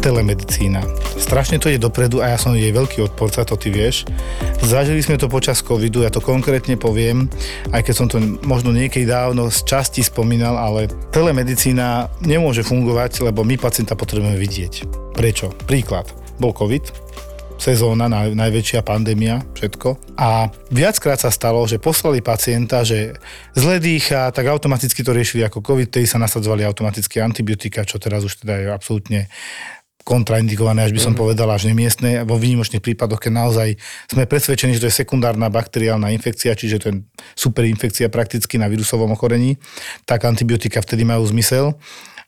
[0.05, 1.04] telemedicína.
[1.25, 4.05] Strašne to je dopredu a ja som jej veľký odporca, to ty vieš.
[4.61, 7.33] Zažili sme to počas covidu, ja to konkrétne poviem,
[7.73, 13.41] aj keď som to možno niekedy dávno z časti spomínal, ale telemedicína nemôže fungovať, lebo
[13.41, 14.85] my pacienta potrebujeme vidieť.
[15.17, 15.49] Prečo?
[15.65, 16.13] Príklad.
[16.37, 16.93] Bol covid,
[17.57, 20.19] sezóna, naj, najväčšia pandémia, všetko.
[20.21, 23.17] A viackrát sa stalo, že poslali pacienta, že
[23.57, 28.27] zle dýcha, tak automaticky to riešili ako COVID, tej sa nasadzovali automaticky antibiotika, čo teraz
[28.27, 29.21] už teda je absolútne
[30.05, 31.21] kontraindikované, až by som mm.
[31.25, 33.69] povedal, až nemiestne, vo výnimočných prípadoch, keď naozaj
[34.13, 36.95] sme presvedčení, že to je sekundárna bakteriálna infekcia, čiže to je
[37.33, 39.57] super infekcia prakticky na vírusovom ochorení,
[40.05, 41.75] tak antibiotika vtedy majú zmysel.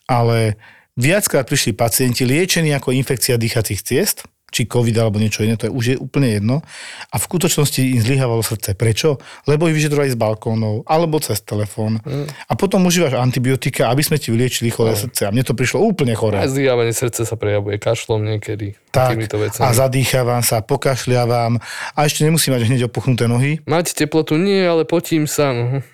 [0.09, 0.57] Ale
[0.97, 5.73] viackrát prišli pacienti liečení ako infekcia dýchacích ciest, či COVID alebo niečo iné, to je
[5.75, 6.63] už je úplne jedno.
[7.11, 8.79] A v skutočnosti im zlyhávalo srdce.
[8.79, 9.19] Prečo?
[9.45, 11.99] Lebo ich vyžadovali z balkónov alebo cez telefón.
[12.07, 12.31] Mm.
[12.31, 15.01] A potom užívaš antibiotika, aby sme ti vyliečili choré mm.
[15.03, 15.21] srdce.
[15.27, 16.41] A mne to prišlo úplne choré.
[16.41, 18.79] A zlyhávanie srdce sa prejavuje kašlom niekedy.
[18.97, 19.21] Tak,
[19.61, 21.61] a zadýchávam sa, pokašľavam
[21.93, 23.61] a ešte nemusím mať hneď opuchnuté nohy.
[23.69, 25.53] Mať teplotu nie, ale potím sa.
[25.53, 25.85] No.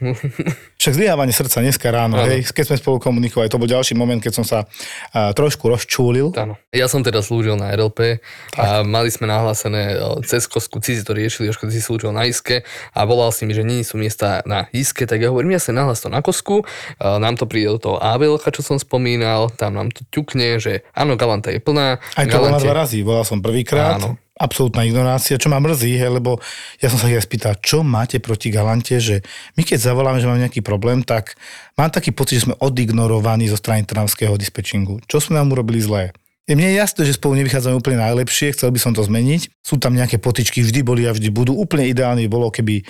[0.78, 4.32] Však zlyhávanie srdca dneska ráno, hej, keď sme spolu komunikovali, to bol ďalší moment, keď
[4.38, 6.30] som sa uh, trošku rozčúlil.
[6.38, 6.54] Áno.
[6.70, 8.22] Ja som teda slúžil na RLP
[8.54, 12.62] a mali sme nahlásené cez kosku, si to riešili, Jožko, si slúžil na iske
[12.94, 15.72] a volal si mi, že nie sú miesta na iske, tak ja hovorím, ja sa
[15.74, 16.62] nahlas to na kosku,
[16.98, 21.16] nám to príde do toho ABL, čo som spomínal, tam nám to ťukne, že áno,
[21.16, 21.96] Galanta je plná.
[22.18, 22.68] Aj to Galante...
[22.68, 23.96] dva razy, volal som prvýkrát.
[24.36, 26.36] Absolútna ignorácia, čo ma mrzí, he, lebo
[26.82, 29.24] ja som sa ich spýtal, čo máte proti Galante, že
[29.56, 31.38] my keď zavoláme, že máme nejaký problém, tak
[31.78, 35.00] mám taký pocit, že sme odignorovaní zo strany trnavského dispečingu.
[35.08, 36.12] Čo sme nám urobili zlé?
[36.42, 39.62] Je mne jasné, že spolu nevychádzame úplne najlepšie, chcel by som to zmeniť.
[39.62, 41.54] Sú tam nejaké potičky, vždy boli a vždy budú.
[41.54, 42.82] Úplne ideálne bolo, keby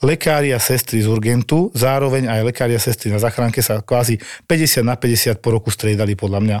[0.00, 4.86] lekári a sestry z urgentu, zároveň aj lekári a sestry na zachránke sa kvázi 50
[4.86, 6.58] na 50 po roku striedali podľa mňa.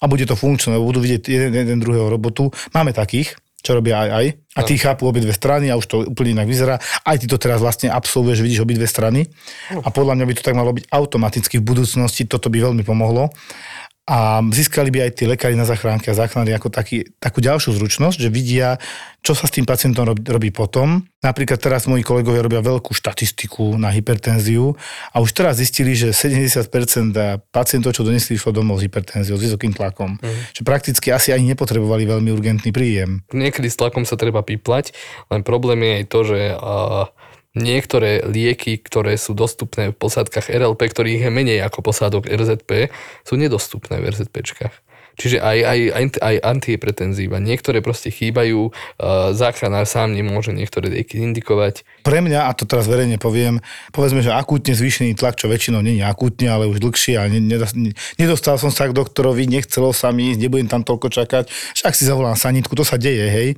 [0.00, 2.48] A bude to funkčné, lebo budú vidieť jeden, jeden druhého robotu.
[2.72, 4.26] Máme takých, čo robia aj aj.
[4.56, 6.80] A tí chápu obidve strany a už to úplne inak vyzerá.
[6.80, 9.28] Aj ty to teraz vlastne absolvuješ, vidíš obidve strany.
[9.70, 12.24] A podľa mňa by to tak malo byť automaticky v budúcnosti.
[12.24, 13.28] Toto by veľmi pomohlo
[14.10, 18.18] a získali by aj tí lekári na zachránke a záchrany ako taký, takú ďalšiu zručnosť,
[18.18, 18.74] že vidia,
[19.22, 21.06] čo sa s tým pacientom robí, robí potom.
[21.22, 24.74] Napríklad teraz moji kolegovia robia veľkú štatistiku na hypertenziu
[25.14, 26.58] a už teraz zistili, že 70%
[27.54, 30.18] pacientov, čo donesli, išlo domov s hypertenziou, s vysokým tlakom.
[30.18, 30.58] Mm.
[30.58, 33.22] Že prakticky asi ani nepotrebovali veľmi urgentný príjem.
[33.30, 34.90] Niekedy s tlakom sa treba píplať,
[35.30, 40.80] len problém je aj to, že uh niektoré lieky, ktoré sú dostupné v posádkach RLP,
[40.90, 42.94] ktorých je menej ako posádok RZP,
[43.26, 44.89] sú nedostupné v RZPčkách.
[45.20, 47.44] Čiže aj, aj, aj, aj antihypertenzíva.
[47.44, 51.84] Niektoré proste chýbajú, uh, záchranár sám nemôže niektoré indikovať.
[52.00, 53.60] Pre mňa, a to teraz verejne poviem,
[53.92, 57.36] povedzme, že akútne zvýšený tlak, čo väčšinou nie je akútne, ale už dlhšie a ne,
[57.36, 61.92] ne, nedostal som sa k doktorovi, nechcelo sa mi ísť, nebudem tam toľko čakať, však
[61.92, 63.48] si zavolám sanitku, to sa deje, hej,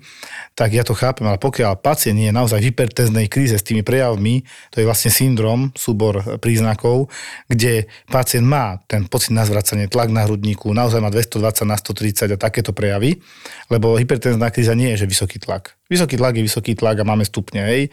[0.59, 4.43] tak ja to chápem, ale pokiaľ pacient je naozaj v hypertenznej kríze s tými prejavmi,
[4.75, 7.07] to je vlastne syndrom, súbor príznakov,
[7.47, 12.33] kde pacient má ten pocit na zvracanie, tlak na hrudníku, naozaj má 220 na 130
[12.33, 13.21] a takéto prejavy,
[13.69, 15.77] lebo hypertenzná kríza nie je, že vysoký tlak.
[15.93, 17.93] Vysoký tlak je vysoký tlak a máme stupne, hej.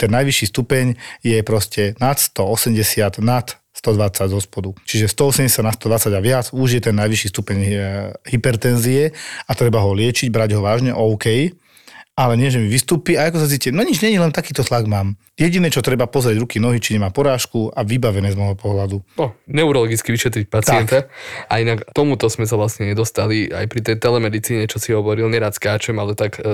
[0.00, 4.70] Ten najvyšší stupeň je proste nad 180, nad 120 zo spodu.
[4.88, 7.72] Čiže 180 na 120 a viac už je ten najvyšší stupeň eh,
[8.32, 9.12] hypertenzie
[9.44, 11.52] a treba ho liečiť, brať ho vážne, OK
[12.14, 14.86] ale nie, že mi vystúpi a ako sa cíti, no nič, nie, len takýto tlak
[14.86, 15.18] mám.
[15.34, 19.02] Jediné, čo treba pozrieť ruky, nohy, či nemá porážku a vybavené z môjho pohľadu.
[19.18, 21.10] No, neurologicky vyšetriť pacienta.
[21.10, 21.10] Tak.
[21.50, 25.58] A inak tomuto sme sa vlastne nedostali aj pri tej telemedicíne, čo si hovoril, nerad
[25.58, 26.46] skáčem, ale tak e,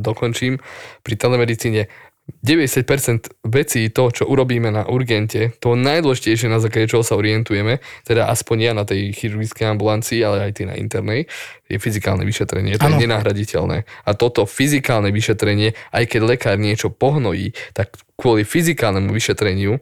[0.00, 0.56] dokončím.
[1.04, 1.92] Pri telemedicíne
[2.38, 8.30] 90% vecí, to, čo urobíme na urgente, to najdôležitejšie, na základe čoho sa orientujeme, teda
[8.30, 11.26] aspoň ja na tej chirurgickej ambulancii, ale aj ty na internej,
[11.66, 12.78] je fyzikálne vyšetrenie.
[12.78, 12.98] To ano.
[12.98, 13.78] je nenahraditeľné.
[14.06, 19.78] A toto fyzikálne vyšetrenie, aj keď lekár niečo pohnojí, tak kvôli fyzikálnemu vyšetreniu,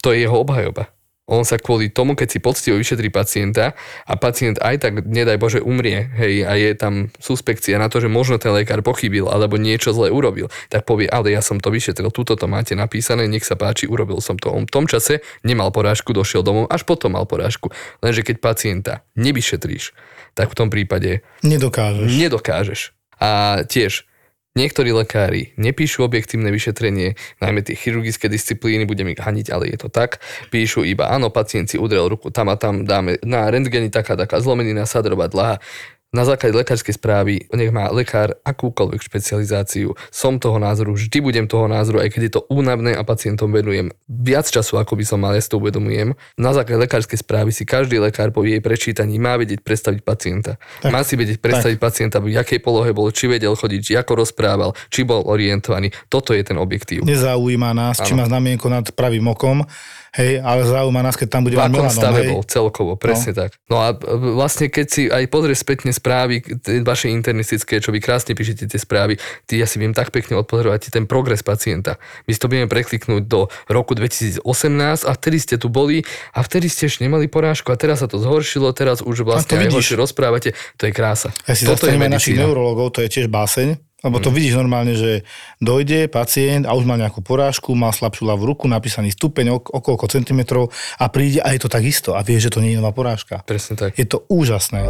[0.00, 0.92] to je jeho obhajoba.
[1.24, 3.72] On sa kvôli tomu, keď si poctivo vyšetrí pacienta
[4.04, 8.12] a pacient aj tak, nedaj Bože, umrie, hej, a je tam suspekcia na to, že
[8.12, 12.12] možno ten lekár pochybil alebo niečo zle urobil, tak povie, ale ja som to vyšetril,
[12.12, 14.52] tuto to máte napísané, nech sa páči, urobil som to.
[14.52, 17.72] On v tom čase nemal porážku, došiel domov, až potom mal porážku.
[18.04, 19.96] Lenže keď pacienta nevyšetríš,
[20.36, 22.10] tak v tom prípade nedokážeš.
[22.20, 22.80] Nedokážeš.
[23.16, 24.04] A tiež
[24.54, 29.90] Niektorí lekári nepíšu objektívne vyšetrenie, najmä tie chirurgické disciplíny, budem ich haniť, ale je to
[29.90, 30.22] tak.
[30.54, 34.38] Píšu iba, áno, pacient si udrel ruku tam a tam, dáme na rentgeni taká, taká
[34.38, 35.58] zlomenina, sadrová dlaha
[36.14, 41.66] na základe lekárskej správy, nech má lekár akúkoľvek špecializáciu, som toho názoru, vždy budem toho
[41.66, 45.34] názoru, aj keď je to únavné a pacientom venujem viac času, ako by som mal,
[45.34, 46.14] ja si to uvedomujem.
[46.38, 50.54] Na základe lekárskej správy si každý lekár po jej prečítaní má vedieť predstaviť pacienta.
[50.78, 51.84] Tak, má si vedieť predstaviť tak.
[51.84, 55.90] pacienta, v jakej polohe bol, či vedel chodiť, či ako rozprával, či bol orientovaný.
[56.06, 57.02] Toto je ten objektív.
[57.02, 58.06] Nezaujíma nás, ano.
[58.06, 59.66] či má znamienko nad pravým okom,
[60.14, 62.30] hej, ale zaujíma nás, keď tam bude mať melanom, stave hej.
[62.30, 63.38] bol celkovo, presne no.
[63.44, 63.50] tak.
[63.66, 63.92] No a
[64.38, 66.40] vlastne keď si aj pozrieš spätne správy
[66.86, 69.18] vaše internistické, čo vy krásne píšete tie správy,
[69.50, 71.98] ty ja si viem tak pekne odpozorovať ten progres pacienta.
[72.24, 74.46] My si to budeme prekliknúť do roku 2018
[75.04, 78.22] a vtedy ste tu boli a vtedy ste ešte nemali porážku a teraz sa to
[78.22, 81.34] zhoršilo, teraz už vlastne aj horšie rozprávate, to je krása.
[81.50, 84.34] Ja si Toto je našich neurologov, to je tiež báseň, lebo to mm.
[84.36, 85.24] vidíš normálne, že
[85.64, 90.68] dojde pacient a už má nejakú porážku, má slabšiu ľavú ruku, napísaný stupeň, okolko centimetrov
[91.00, 93.40] a príde a je to takisto a vie, že to nie je nová porážka.
[93.48, 93.96] Presne tak.
[93.96, 94.84] Je to úžasné.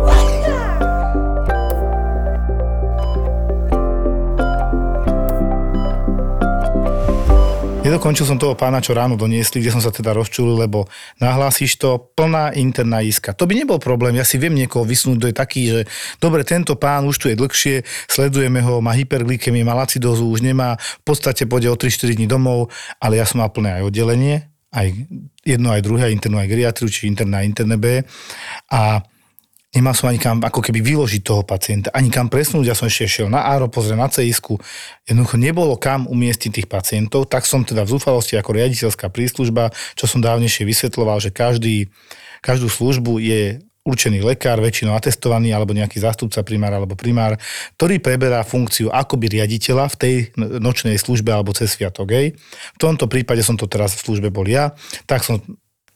[7.95, 10.91] Nedokončil som toho pána, čo ráno doniesli, kde som sa teda rozčulil, lebo
[11.23, 13.31] nahlásíš to plná interná iska.
[13.39, 15.81] To by nebol problém, ja si viem niekoho vysnúť, kto je taký, že
[16.19, 20.75] dobre, tento pán už tu je dlhšie, sledujeme ho, má hyperglykemiu, má lacidózu, už nemá,
[20.75, 24.91] v podstate pôjde o 3-4 dní domov, ale ja som mal plné aj oddelenie, aj
[25.47, 28.03] jedno, aj druhé, aj internú, aj geriatriu, či interná, interné B.
[28.75, 29.07] A
[29.75, 32.71] Nemal som ani kam ako keby vyložiť toho pacienta, ani kam presnúť.
[32.71, 34.39] Ja som ešte šiel na áro, pozrieť na cis
[35.03, 40.07] Jednoducho nebolo kam umiestniť tých pacientov, tak som teda v zúfalosti ako riaditeľská príslužba, čo
[40.07, 41.91] som dávnejšie vysvetloval, že každý,
[42.39, 47.37] každú službu je určený lekár, väčšinou atestovaný, alebo nejaký zástupca primár alebo primár,
[47.77, 52.17] ktorý preberá funkciu akoby riaditeľa v tej nočnej službe alebo cez sviatok.
[52.17, 52.27] Hej.
[52.75, 54.73] V tomto prípade som to teraz v službe bol ja,
[55.05, 55.37] tak som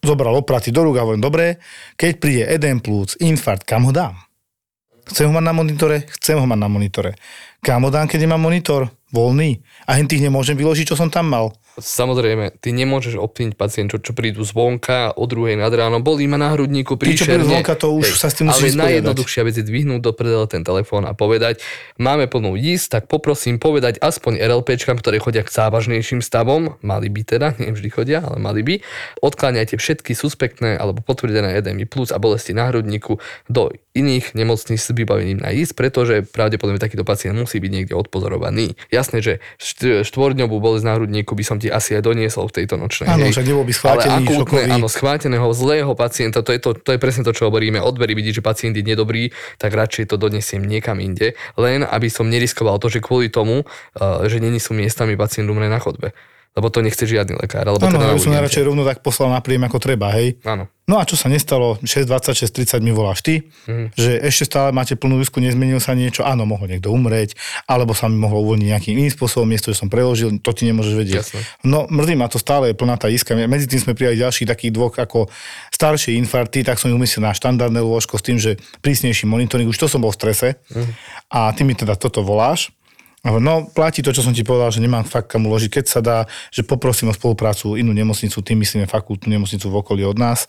[0.05, 1.63] zobral opraty do rúk a hovorím, dobre,
[1.99, 4.15] keď príde Eden plus, infarkt, kam ho dám?
[5.09, 5.97] Chcem ho mať na monitore?
[6.21, 7.17] Chcem ho mať na monitore.
[7.65, 8.93] Kam ho dám, keď nemám monitor?
[9.09, 9.65] Voľný.
[9.89, 11.57] A hen tých nemôžem vyložiť, čo som tam mal.
[11.79, 16.51] Samozrejme, ty nemôžeš obtýniť pacientov, čo prídu zvonka o druhej nad ráno, bolí ma na
[16.51, 17.15] hrudníku, príšerne.
[17.15, 19.65] Tí, čo prídu zvonka, to už hej, sa s tým musí Ale najjednoduchšia vec je
[19.65, 21.63] dvihnúť do predela ten telefón a povedať,
[22.03, 27.23] máme plnú jísť, tak poprosím povedať aspoň RLPčkám, ktoré chodia k závažnejším stavom, mali by
[27.23, 28.75] teda, nie vždy chodia, ale mali by,
[29.23, 34.95] odkláňajte všetky suspektné alebo potvrdené edemy plus a bolesti na hrudníku do iných nemocníc s
[34.95, 38.79] vybavením na ísť, pretože pravdepodobne takýto pacient musí byť niekde odpozorovaný.
[38.99, 39.33] Jasné, že
[40.03, 43.07] štvordňovú bolesť na hrudníku by som ti asi aj doniesol v tejto nočnej.
[43.07, 46.91] Áno, však nebol by schvátený, Ale akútne, áno, schváteného zlého pacienta, to je, to, to
[46.95, 47.79] je presne to, čo hovoríme.
[47.79, 49.31] Odbery vidí, že pacient je nedobrý,
[49.63, 54.27] tak radšej to donesiem niekam inde, len aby som neriskoval to, že kvôli tomu, uh,
[54.27, 56.11] že není sú miestami pacient umre na chodbe
[56.59, 57.63] lebo to nechce žiadny lekár.
[57.63, 60.43] Alebo Áno, teda na ja som najradšej rovno tak poslal na príjem ako treba, hej.
[60.43, 60.67] Áno.
[60.85, 63.93] No a čo sa nestalo, 6.20, 6.30 mi voláš ty, Mhm.
[63.93, 68.09] že ešte stále máte plnú isku, nezmenil sa niečo, áno, mohol niekto umrieť, alebo sa
[68.09, 71.21] mi mohlo uvoľniť nejakým iným spôsobom, miesto, že som preložil, to ty nemôžeš vedieť.
[71.23, 71.41] Jasné.
[71.63, 73.37] No mrzí ma to stále, je plná tá iska.
[73.37, 75.29] Medzi tým sme prijali ďalších takých dvoch ako
[75.71, 79.77] staršie infarkty, tak som ich umiestnil na štandardné lôžko s tým, že prísnejší monitoring, už
[79.77, 80.93] to som bol v strese Mhm.
[81.29, 82.73] a ty mi teda toto voláš.
[83.27, 85.83] No, platí to, čo som ti povedal, že nemám fakt kam uložiť.
[85.83, 86.19] Keď sa dá,
[86.55, 90.47] že poprosím o spoluprácu inú nemocnicu, tým myslíme fakultnú nemocnicu v okolí od nás.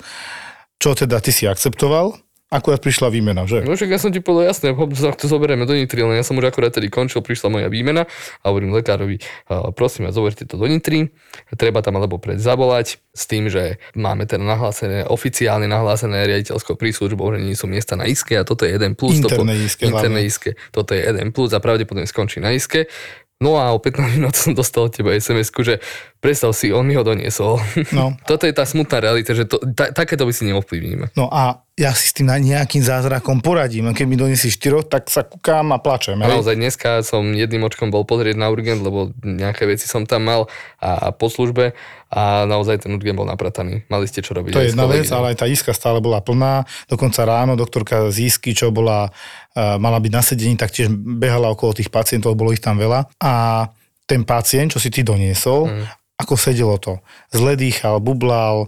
[0.78, 2.29] Čo teda ty si akceptoval?
[2.50, 3.62] Akurát prišla výmena, že?
[3.62, 6.50] No však ja som ti povedal jasné, to zoberieme do Nitry, len ja som už
[6.50, 8.10] akurát tedy končil, prišla moja výmena
[8.42, 9.22] a hovorím lekárovi,
[9.54, 11.14] "A, prosím vás, zoberte to do Nitry,
[11.62, 17.38] treba tam alebo pred zavolať s tým, že máme teda nahlásené, oficiálne nahlásené riaditeľskou príslužbou,
[17.38, 19.22] že nie sú miesta na iske a toto je jeden plus.
[19.22, 20.50] Interné iske interné iske.
[20.74, 22.90] Toto je jeden plus a pravdepodobne skončí na iske.
[23.40, 25.80] No a o 15 minút som dostal od teba SMS-ku, že
[26.20, 27.56] predstav si, on mi ho doniesol.
[27.96, 28.12] No.
[28.30, 31.16] Toto je tá smutná realita, že to, ta, takéto by si neovplyvníme.
[31.16, 33.96] No a ja si s tým nejakým zázrakom poradím.
[33.96, 36.20] Keď mi donesí štyroch, tak sa kúkam a plačem.
[36.20, 36.28] Hej.
[36.36, 40.52] naozaj dneska som jedným očkom bol pozrieť na urgent, lebo nejaké veci som tam mal
[40.84, 41.72] a, a po službe
[42.12, 43.88] a naozaj ten urgent bol naprataný.
[43.88, 44.52] Mali ste čo robiť.
[44.52, 46.68] To je jedna vec, ale aj tá iska stále bola plná.
[46.92, 49.16] Dokonca ráno doktorka z isky, čo bola,
[49.56, 53.10] mala byť na sedení, tak tiež behala okolo tých pacientov, bolo ich tam veľa.
[53.20, 53.66] A
[54.06, 55.86] ten pacient, čo si ty doniesol, Mhm.
[56.20, 57.00] ako sedelo to.
[57.32, 58.68] Zle dýchal, bublal,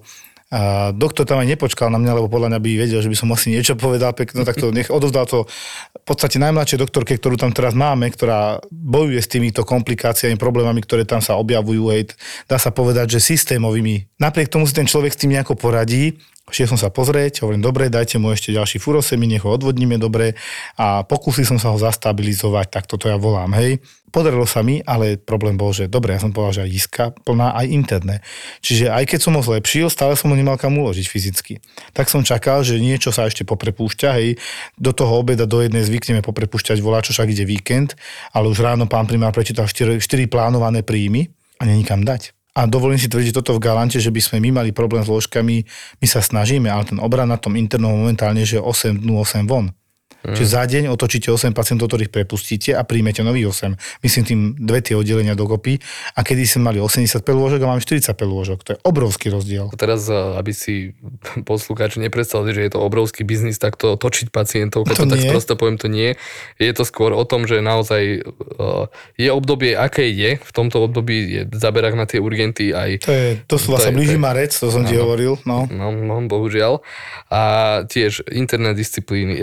[0.51, 3.31] a doktor tam aj nepočkal na mňa, lebo podľa mňa by vedel, že by som
[3.31, 5.47] asi niečo povedal pekno, tak to nech odovzdal to
[5.95, 11.07] v podstate najmladšej doktorke, ktorú tam teraz máme, ktorá bojuje s týmito komplikáciami, problémami, ktoré
[11.07, 12.11] tam sa objavujú, hej,
[12.51, 14.19] dá sa povedať, že systémovými.
[14.19, 17.87] Napriek tomu si ten človek s tým nejako poradí, Šiel som sa pozrieť, hovorím, dobre,
[17.87, 20.33] dajte mu ešte ďalší furosemi, nech ho odvodníme dobre
[20.73, 23.77] a pokúsil som sa ho zastabilizovať, tak toto ja volám, hej.
[24.11, 27.55] Podarilo sa mi, ale problém bol, že dobre, ja som povedal, že aj iska plná,
[27.55, 28.15] aj interné.
[28.59, 31.63] Čiže aj keď som ho zlepšil, stále som ho nemal kam uložiť fyzicky.
[31.95, 34.35] Tak som čakal, že niečo sa ešte poprepúšťa, hej,
[34.75, 37.95] do toho obeda do jednej zvykneme poprepúšťať voláčo, však ide víkend,
[38.35, 42.40] ale už ráno pán primár prečítal 4, 4 plánované príjmy a není kam dať.
[42.51, 45.63] A dovolím si tvrdiť toto v Galante, že by sme my mali problém s ložkami,
[46.03, 49.71] my sa snažíme, ale ten obrad na tom internom momentálne, že 8 dnú 8 von.
[50.21, 50.35] Mm.
[50.37, 54.05] Čiže za deň otočíte 8 pacientov, ktorých prepustíte a príjmete nových 8.
[54.05, 55.81] Myslím tým dve tie oddelenia dokopy.
[56.13, 58.57] A kedy sme mali 85 lôžok a máme 45 lôžok.
[58.67, 59.73] To je obrovský rozdiel.
[59.79, 60.93] Teraz, eh, aby si
[61.49, 65.25] poslucháči nepredstavili, že je to obrovský biznis, tak to točiť pacientov, keď To to, tak
[65.31, 66.13] prosto poviem, to nie.
[66.61, 68.83] Je to skôr o tom, že naozaj eh,
[69.17, 70.37] je obdobie, aké je.
[70.37, 74.17] V tomto období je zaberák na tie urgenty aj To je, to sú je- blíži
[74.17, 75.37] marec, to som ti hovoril.
[75.45, 75.67] No.
[75.69, 76.81] No, no, bohužiaľ.
[77.29, 77.41] A
[77.85, 79.37] tiež interné disciplíny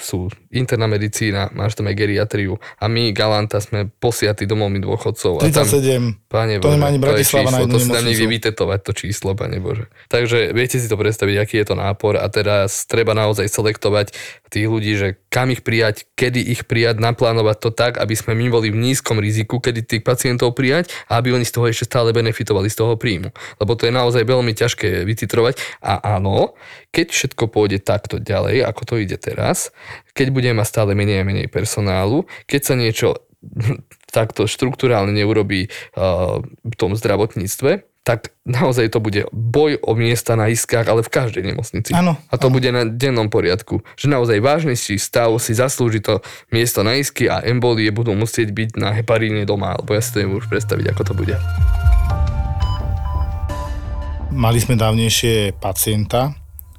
[0.00, 5.44] sú interná medicína, máš tam aj geriatriu a my Galanta sme posiatí domovmi dôchodcov.
[5.44, 6.28] A tam, 37.
[6.28, 8.08] Pane To Bože, nemá ani Bratislava na jednu to si tam nemocnicu.
[8.08, 9.88] niekde vytetovať to číslo, pane Bože.
[10.12, 14.12] Takže viete si to predstaviť, aký je to nápor a teraz treba naozaj selektovať
[14.48, 18.48] tých ľudí, že kam ich prijať, kedy ich prijať, naplánovať to tak, aby sme my
[18.48, 22.16] boli v nízkom riziku, kedy tých pacientov prijať a aby oni z toho ešte stále
[22.16, 23.30] benefitovali z toho príjmu.
[23.60, 25.60] Lebo to je naozaj veľmi ťažké vytitrovať.
[25.84, 26.56] A áno,
[26.88, 29.68] keď všetko pôjde takto ďalej, ako to ide teraz,
[30.12, 33.08] keď budeme mať stále menej a menej personálu, keď sa niečo
[34.16, 40.48] takto štruktúrálne neurobí uh, v tom zdravotníctve, tak naozaj to bude boj o miesta na
[40.48, 41.92] iskách, ale v každej nemocnici.
[41.92, 43.84] Áno, A to bude na dennom poriadku.
[44.00, 48.80] Že naozaj vážnejší stav si zaslúži to miesto na isky a embolie budú musieť byť
[48.80, 51.36] na heparíne doma, alebo ja si to neviem už predstaviť, ako to bude.
[54.32, 56.37] Mali sme dávnejšie pacienta,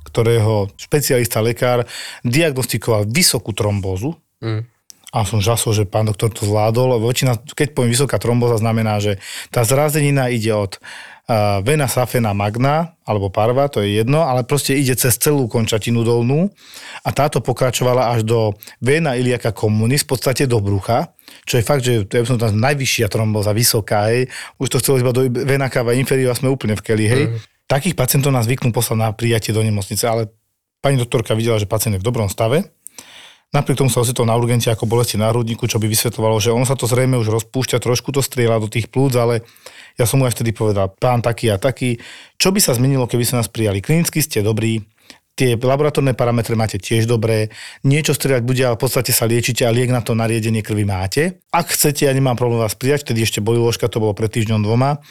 [0.10, 1.86] ktorého špecialista lekár
[2.26, 4.18] diagnostikoval vysokú trombózu.
[4.42, 4.66] Mm.
[5.10, 7.02] A som žasol, že pán doktor to zvládol.
[7.02, 9.18] Väčšina, keď poviem vysoká trombóza, znamená, že
[9.50, 14.78] tá zrazenina ide od uh, vena safena magna, alebo parva, to je jedno, ale proste
[14.78, 16.54] ide cez celú končatinu dolnú
[17.02, 21.10] a táto pokračovala až do vena iliaka communis, v podstate do brucha,
[21.42, 24.30] čo je fakt, že to je som tam najvyššia trombóza, vysoká, hej.
[24.62, 27.24] Už to chcelo iba do vena cava inferior a sme úplne v keli, hej.
[27.34, 27.38] Mm.
[27.70, 30.34] Takých pacientov nás zvyknú poslať na prijatie do nemocnice, ale
[30.82, 32.66] pani doktorka videla, že pacient je v dobrom stave,
[33.50, 36.70] Napriek tomu sa ocitol na urgente ako bolesti na hrudníku, čo by vysvetľovalo, že ono
[36.70, 39.42] sa to zrejme už rozpúšťa, trošku to strieľa do tých plúc, ale
[39.98, 41.98] ja som mu aj vtedy povedal, pán taký a taký,
[42.38, 43.82] čo by sa zmenilo, keby sa nás prijali?
[43.82, 44.86] Klinicky ste dobrí,
[45.34, 47.50] tie laboratórne parametre máte tiež dobré,
[47.82, 51.42] niečo strieľať bude, ale v podstate sa liečite a liek na to nariadenie krvi máte.
[51.50, 54.62] Ak chcete, ja nemám problém vás prijať, vtedy ešte boli ložka, to bolo pred týždňom
[54.62, 55.02] dvoma.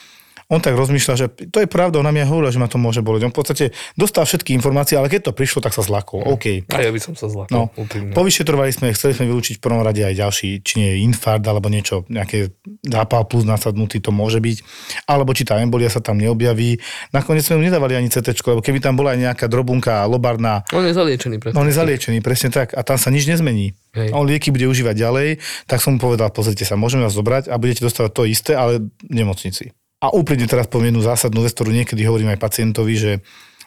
[0.49, 3.05] On tak rozmýšľa, že to je pravda, ona mi aj hovorila, že ma to môže
[3.05, 3.29] boleť.
[3.29, 3.65] On v podstate
[4.01, 6.25] dostal všetky informácie, ale keď to prišlo, tak sa zlakol.
[6.25, 6.65] OK.
[6.73, 7.53] A ja by som sa zlakol.
[7.53, 8.17] No, úprimne.
[8.17, 11.69] povyšetrovali sme, chceli sme vylúčiť v prvom rade aj ďalší, či nie je infarkt alebo
[11.69, 14.65] niečo, nejaké zápal plus nasadnutý to môže byť,
[15.05, 16.81] alebo či tá embolia sa tam neobjaví.
[17.13, 20.81] Nakoniec sme mu nedávali ani CT, lebo keby tam bola aj nejaká drobunka lobarná, On
[20.81, 21.45] je zaliečený.
[21.53, 22.73] No, on je zaliečený, presne tak.
[22.73, 23.77] A tam sa nič nezmení.
[23.93, 24.17] Hej.
[24.17, 25.29] On lieky bude užívať ďalej,
[25.69, 28.89] tak som mu povedal, pozrite sa, môžeme vás zobrať a budete dostávať to isté, ale
[29.05, 29.77] v nemocnici.
[29.99, 33.13] A úplne teraz poviem jednu zásadnú vec, ktorú niekedy hovorím aj pacientovi, že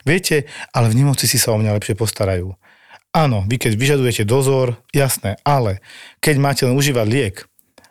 [0.07, 2.55] viete, ale v nemocnici sa o mňa lepšie postarajú.
[3.11, 5.83] Áno, vy keď vyžadujete dozor, jasné, ale
[6.23, 7.35] keď máte len užívať liek,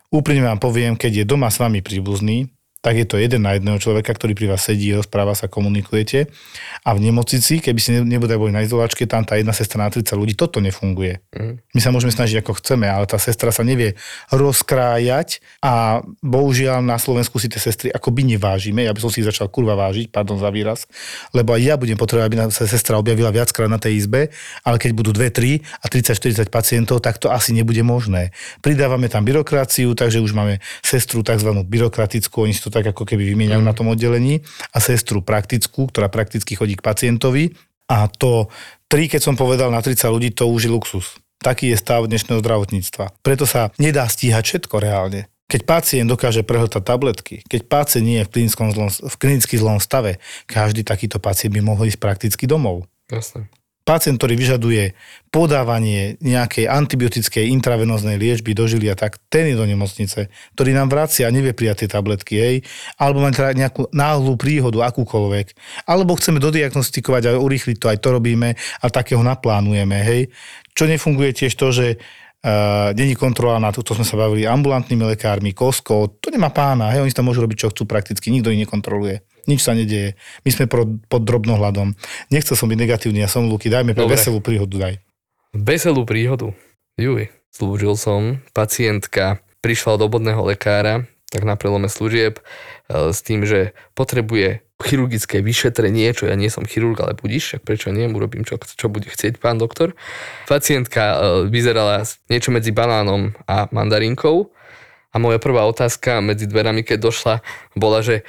[0.09, 2.49] úprimne vám poviem, keď je doma s vami príbuzný,
[2.81, 6.33] tak je to jeden na jedného človeka, ktorý pri vás sedí, rozpráva sa, komunikujete.
[6.81, 10.17] A v nemocnici, keby ste nebodaj boli na izolačke, tam tá jedna sestra na 30
[10.17, 11.21] ľudí, toto nefunguje.
[11.29, 11.77] Mhm.
[11.77, 13.93] My sa môžeme snažiť ako chceme, ale tá sestra sa nevie
[14.33, 18.89] rozkrájať a bohužiaľ na Slovensku si tie sestry akoby nevážime.
[18.89, 20.89] Ja by som si ich začal kurva vážiť, pardon za výraz,
[21.37, 24.33] lebo aj ja budem potrebovať, aby sa sestra objavila viackrát na tej izbe,
[24.65, 28.33] ale keď budú 2, 3 a 30-40 pacientov, tak to asi nebude možné.
[28.65, 31.61] Pridávame tam byrokraciu, takže už máme sestru tzv.
[31.61, 34.41] byrokratickú, oni si to tak ako keby vymieňajú na tom oddelení
[34.71, 37.53] a sestru praktickú, ktorá prakticky chodí k pacientovi
[37.91, 38.47] a to
[38.87, 41.19] 3, keď som povedal na 30 ľudí, to už je luxus.
[41.43, 43.19] Taký je stav dnešného zdravotníctva.
[43.19, 45.27] Preto sa nedá stíhať všetko reálne.
[45.51, 49.83] Keď pacient dokáže prehltať tabletky, keď pacient nie je v, klinickom zlom, v klinicky zlom
[49.83, 52.87] stave, každý takýto pacient by mohol ísť prakticky domov.
[53.11, 53.51] Jasné.
[53.81, 54.93] Pacient, ktorý vyžaduje
[55.33, 61.25] podávanie nejakej antibiotickej intravenóznej liečby do žilia, tak ten je do nemocnice, ktorý nám vracia
[61.25, 62.55] a nevie prijať tie tabletky, hej,
[63.01, 65.57] alebo má teda nejakú náhlú príhodu, akúkoľvek,
[65.89, 70.21] alebo chceme dodiagnostikovať a urýchliť to, aj to robíme a takého naplánujeme, hej.
[70.77, 71.87] Čo nefunguje tiež to, že
[72.41, 77.05] Uh, není kontrola na to, sme sa bavili, ambulantnými lekármi, kosko, to nemá pána, hej,
[77.05, 79.21] oni tam môžu robiť, čo chcú prakticky, nikto ich nekontroluje.
[79.45, 80.19] Nič sa nedieje.
[80.45, 80.65] My sme
[81.07, 81.97] pod drobnohľadom.
[82.29, 84.95] Nechcel som byť negatívny, ja som Luky, dajme pre veselú príhodu, daj.
[85.51, 86.53] Veselú príhodu.
[86.95, 92.43] Juj, slúžil som, pacientka prišla od obodného lekára, tak na prelome služieb, e,
[93.15, 97.87] s tým, že potrebuje chirurgické vyšetrenie, čo ja nie som chirurg, ale budíš, však prečo
[97.93, 99.93] nie, urobím, čo, čo bude chcieť pán doktor.
[100.49, 101.15] Pacientka e,
[101.47, 104.49] vyzerala niečo medzi banánom a mandarinkou
[105.11, 107.35] a moja prvá otázka medzi dverami, keď došla,
[107.77, 108.27] bola, že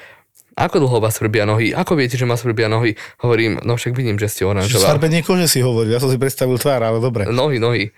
[0.57, 1.73] ako dlho vás svrbia nohy?
[1.73, 2.97] Ako viete, že ma svrbia nohy?
[3.21, 4.97] Hovorím, no však vidím, že ste oranžová.
[4.97, 7.29] Farbenie kože si hovoril, ja som si predstavil tvár, ale dobre.
[7.29, 7.93] Nohy, nohy.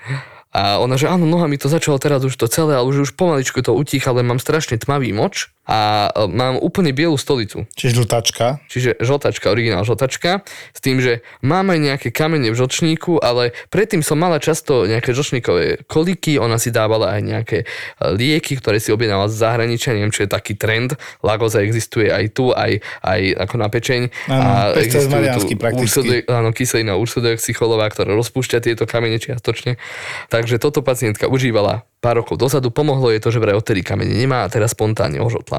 [0.54, 3.12] A ona, že áno, noha mi to začalo teraz už to celé, ale už, už
[3.18, 7.64] pomaličku to utícha, ale mám strašne tmavý moč a e, mám úplne bielu stolicu.
[7.72, 8.60] Čiže žltačka.
[8.68, 14.04] Čiže žltačka, originál žltačka, s tým, že mám aj nejaké kamene v žlčníku, ale predtým
[14.04, 17.66] som mala často nejaké žlčníkové koliky, ona si dávala aj nejaké e,
[18.12, 22.52] lieky, ktoré si objednala z zahraničia, neviem, čo je taký trend, Lagoza existuje aj tu,
[22.52, 24.00] aj, aj ako na pečeň.
[24.28, 25.84] Áno, pestel mariánsky prakticky.
[25.88, 29.80] ursode- áno, kyselina ursodeoxycholová, ktorá rozpúšťa tieto kamene čiastočne.
[30.28, 34.44] Takže toto pacientka užívala pár rokov dozadu, pomohlo jej to, že vraj odtedy kamene nemá
[34.44, 35.53] a teraz spontánne ožotla.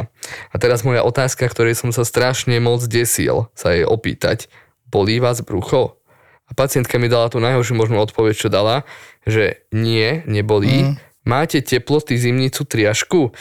[0.51, 4.51] A teraz moja otázka, ktorej som sa strašne moc desil sa jej opýtať,
[4.91, 5.99] bolí vás brucho?
[6.45, 8.85] A pacientka mi dala tú najhoršiu možnú odpoveď, čo dala,
[9.25, 10.93] že nie, nebolí.
[10.93, 10.93] Mm.
[11.25, 13.33] Máte teploty, zimnicu, triašku?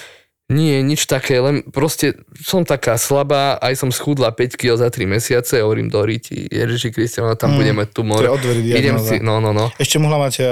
[0.52, 5.08] Nie, nič také, len proste som taká slabá, aj som schudla 5 kg za 3
[5.08, 7.58] mesiace, hovorím do Riti, Ježiši Kristiana, tam mm.
[7.58, 8.20] budeme tumor.
[8.20, 10.48] To je odverí Idem si, no, no, no, Ešte mohla mať uh,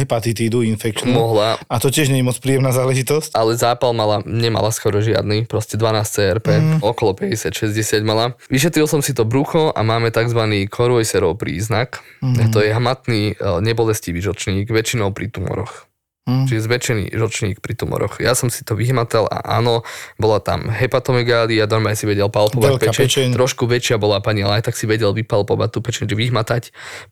[0.00, 1.12] hepatitídu, infekčnú.
[1.12, 3.36] mohla, A to tiež nie je moc príjemná záležitosť.
[3.36, 6.78] ale zápal mala, nemala skoro žiadny, proste 12 CRP, mm.
[6.80, 8.40] okolo 50-60 mala.
[8.48, 10.40] Vyšetril som si to brucho a máme tzv.
[10.72, 12.00] Korojserov príznak.
[12.24, 12.48] Mm.
[12.48, 15.84] To je hmatný e, nebolestivý žočník, väčšinou pri tumoroch.
[16.24, 16.48] Mm.
[16.48, 18.16] Čiže zväčšený žočník pri tumoroch.
[18.16, 19.84] Ja som si to vyhmatal a áno,
[20.16, 23.04] bola tam hepatomegália, normálne si vedel palpovať Veľká pečeň.
[23.04, 23.26] pečeň.
[23.36, 26.62] Trošku väčšia bola pani, ale aj tak si vedel vypalpovať tú pečeň, že vyhmatať.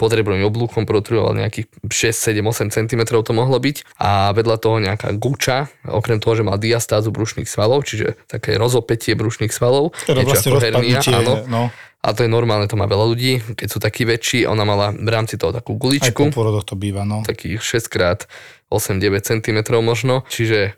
[0.01, 4.01] Potrebným oblúkom protruoval nejakých 6, 7, 8 cm to mohlo byť.
[4.01, 9.13] A vedľa toho nejaká guča, okrem toho, že mal diastázu brušných svalov, čiže také rozopetie
[9.13, 9.93] brušných svalov.
[10.09, 11.45] Niečo vlastne hernia, áno.
[11.45, 11.63] no,
[12.03, 15.07] A to je normálne, to má veľa ľudí, keď sú takí väčší, ona mala v
[15.07, 17.22] rámci toho takú aj guličku po porodoch to býva, no.
[17.22, 18.26] takých 6 x
[18.74, 20.74] 8-9 cm možno, čiže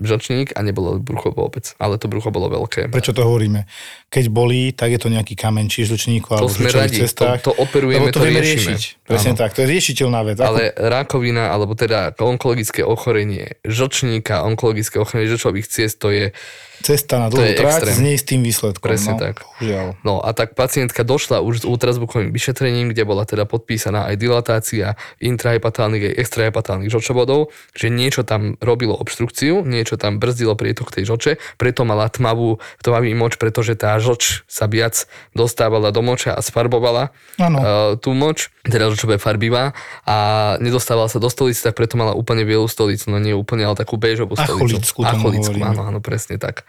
[0.00, 2.88] žlčník a nebolo brucho vôbec, ale to brucho bolo veľké.
[2.88, 3.68] Prečo to hovoríme?
[4.08, 7.44] Keď bolí, tak je to nejaký kameň, či žlčníku, alebo sme radi, to, cestách.
[7.44, 8.78] to operujeme, to, to vieme riešime.
[8.78, 8.82] riešiť.
[9.04, 9.40] Presne Áno.
[9.44, 10.36] tak, to je riešiteľná vec.
[10.40, 16.32] Ako- Ale rakovina, alebo teda onkologické ochorenie žlčníka, onkologické ochorenie žlčových ciest, to je
[16.80, 18.80] Cesta na dlhú trať s neistým výsledkom.
[18.80, 19.44] Presne no, tak.
[19.44, 19.86] Bohužiaľ.
[20.00, 24.96] No a tak pacientka došla už s ultrazvukovým vyšetrením, kde bola teda podpísaná aj dilatácia
[25.20, 31.32] intrahepatálnych aj extrahepatálnych žlčovodov, že niečo tam robilo obštrukciu, niečo tam brzdilo prietok tej žlče,
[31.60, 35.04] preto mala tmavú, tmavý moč, pretože tá žlč sa viac
[35.36, 39.76] dostávala do moča a sfarbovala uh, tú moč, teda žlčové farbivá
[40.08, 40.16] a
[40.64, 44.00] nedostávala sa do stolice, tak preto mala úplne bielú stolicu, no nie úplne, ale takú
[44.00, 44.80] béžovú stolicu.
[44.80, 46.64] Acholickú Acholickú, áno, áno, presne tak.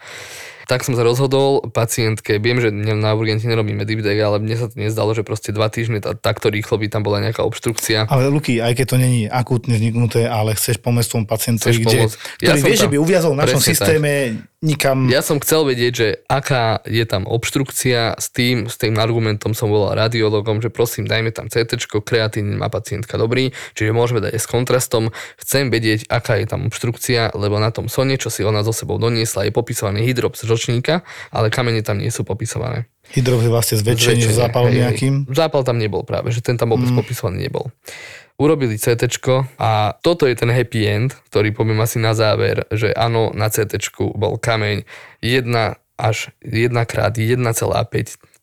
[0.62, 4.78] Tak som sa rozhodol pacientke, viem, že na urgente nerobíme dipdek, ale mne sa to
[4.78, 8.06] nezdalo, že proste dva týždne tá- takto rýchlo by tam bola nejaká obštrukcia.
[8.06, 11.90] Ale Luky, aj keď to není akútne vzniknuté, ale chceš pomôcť tomu pacientovi, Chceš kde,
[11.98, 12.16] pomôcť.
[12.40, 14.51] Ja ktorý vie, že tam- by uviazol v našom Presne tak.
[14.62, 15.10] Nikam...
[15.10, 19.68] Ja som chcel vedieť, že aká je tam obštrukcia, s tým, s tým argumentom som
[19.68, 24.40] volal radiologom, že prosím, dajme tam CT, kreatín má pacientka dobrý, čiže môžeme dať aj
[24.40, 25.10] s kontrastom.
[25.36, 28.96] Chcem vedieť, aká je tam obštrukcia, lebo na tom sone, čo si ona so sebou
[28.96, 31.02] doniesla, je popisovaný hydrops žlčníka,
[31.34, 32.86] ale kamene tam nie sú popisované.
[33.12, 34.86] Hydrox je vlastne zväčšenie zápalom hej.
[34.86, 35.14] nejakým.
[35.34, 36.96] Zápal tam nebol práve, že ten tam vôbec mm.
[37.02, 37.68] popisovaný nebol.
[38.42, 39.06] Urobili CT
[39.62, 43.78] a toto je ten happy end, ktorý poviem asi na záver, že áno, na CT
[44.18, 44.82] bol kameň
[45.22, 45.46] 1
[45.94, 47.38] až 1 krát 1,5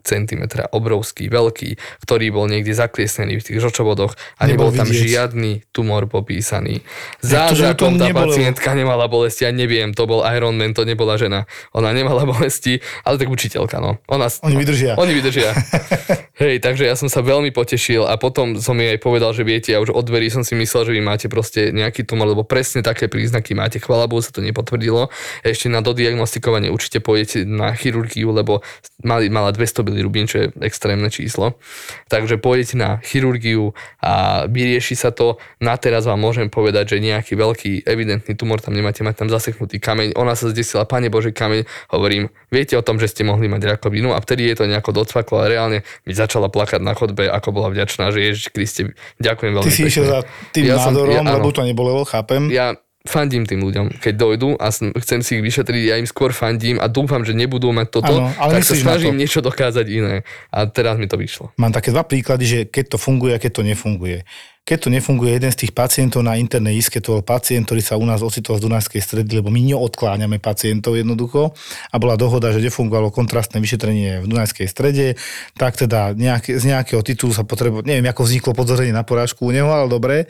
[0.01, 1.75] cm, obrovský, veľký,
[2.05, 5.05] ktorý bol niekde zakliesnený v tých žočovodoch a Nebol nebol, tam vidieť.
[5.05, 6.81] žiadny tumor popísaný.
[7.19, 8.31] Zázrakom tá nebolo?
[8.31, 11.45] pacientka nemala bolesti, ja neviem, to bol Iron Man, to nebola žena.
[11.75, 13.99] Ona nemala bolesti, ale tak učiteľka, no.
[14.07, 14.95] Ona, Oni vydržia.
[14.95, 15.51] Oni vydržia.
[16.41, 19.75] Hej, takže ja som sa veľmi potešil a potom som jej aj povedal, že viete,
[19.75, 22.79] ja už od dverí som si myslel, že vy máte proste nejaký tumor, lebo presne
[22.79, 23.77] také príznaky máte.
[23.83, 25.11] Chvala Bohu sa to nepotvrdilo.
[25.43, 28.63] Ešte na dodiagnostikovanie určite pôjdete na chirurgiu, lebo
[29.03, 31.57] mali, mala 200 bilirubín, čo je extrémne číslo.
[32.05, 35.35] Takže pôjdete na chirurgiu a vyrieši sa to.
[35.57, 39.81] Na teraz vám môžem povedať, že nejaký veľký evidentný tumor tam nemáte, mať tam zaseknutý
[39.81, 40.13] kameň.
[40.13, 41.65] Ona sa zdesila, pane Bože, kameň.
[41.89, 45.41] Hovorím, viete o tom, že ste mohli mať rakovinu a vtedy je to nejako docvaklo,
[45.41, 49.65] ale reálne mi začala plakať na chodbe, ako bola vďačná, že Ježiš Kriste, ďakujem veľmi
[49.65, 50.19] Ty si išiel za
[50.53, 51.41] tým Ja som- nádorom, ja- áno.
[51.41, 52.51] lebo to nebolelo, chápem.
[52.51, 52.77] Ja
[53.07, 56.91] fandím tým ľuďom, keď dojdú a chcem si ich vyšetriť, ja im skôr fandím a
[56.91, 60.15] dúfam, že nebudú mať toto, Áno, ale tak sa snažím niečo dokázať iné.
[60.51, 61.55] A teraz mi to vyšlo.
[61.55, 64.27] Mám také dva príklady, že keď to funguje a keď to nefunguje.
[64.69, 67.97] Keď to nefunguje, jeden z tých pacientov na internej iske, to bol pacient, ktorý sa
[67.97, 71.57] u nás ocitol z Dunajskej stredy, lebo my neodkláňame pacientov jednoducho.
[71.89, 75.17] A bola dohoda, že nefungovalo kontrastné vyšetrenie v Dunajskej strede,
[75.57, 79.51] tak teda nejaké, z nejakého titulu sa potrebo, neviem, ako vzniklo podozrenie na porážku u
[79.51, 80.29] neho, ale dobre,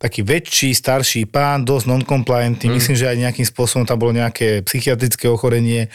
[0.00, 2.76] taký väčší, starší pán, dosť non-compliantný, mm.
[2.80, 5.92] myslím, že aj nejakým spôsobom tam bolo nejaké psychiatrické ochorenie.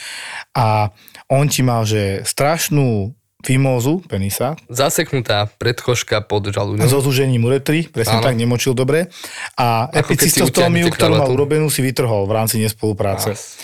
[0.54, 0.94] A
[1.26, 6.86] on ti mal, že strašnú fimózu penisa, Zaseknutá predchožka pod žalúďom.
[6.92, 8.26] so zúžením uretry, presne Áno.
[8.28, 9.08] tak, nemočil dobre.
[9.56, 13.34] A Ako utiahnete ktorú mal urobenú, si vytrhol v rámci nespolupráce.
[13.36, 13.56] Ás.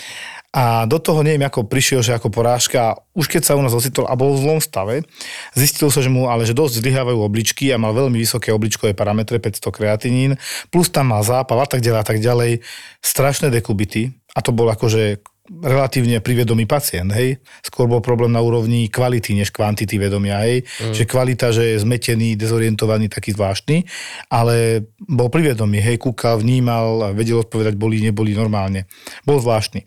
[0.56, 4.08] A do toho neviem, ako prišiel, že ako porážka, už keď sa u nás ocitol
[4.08, 5.04] a bol v zlom stave,
[5.52, 9.36] zistilo sa, že mu ale že dosť zlyhávajú obličky a mal veľmi vysoké obličkové parametre,
[9.36, 10.40] 500 kreatinín,
[10.72, 12.64] plus tam mal zápal a tak ďalej a tak ďalej.
[13.04, 17.38] Strašné dekubity a to bol akože relatívne privedomý pacient, hej.
[17.62, 20.66] Skôr bol problém na úrovni kvality, než kvantity vedomia, hej.
[20.82, 20.94] Mm.
[20.94, 23.86] Že kvalita, že je zmetený, dezorientovaný, taký zvláštny,
[24.30, 28.90] ale bol privedomý, hej, kúkal, vnímal, vedel odpovedať, boli, neboli normálne.
[29.22, 29.86] Bol zvláštny.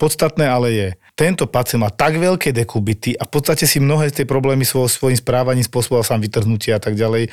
[0.00, 4.24] Podstatné ale je, tento pacient má tak veľké dekubity a v podstate si mnohé z
[4.24, 7.28] tej problémy svoj, svojim správaním spôsoboval sám vytrhnutia a tak ďalej.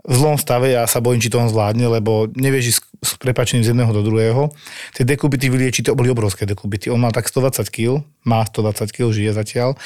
[0.00, 3.68] V zlom stave ja sa bojím, či to on zvládne, lebo nevieš ísť s prepačením
[3.68, 4.48] z jedného do druhého.
[4.96, 6.88] Tie dekubity vyliečiť, to boli obrovské dekubity.
[6.88, 9.76] On mal tak 120 kg, má 120 kg, žije zatiaľ.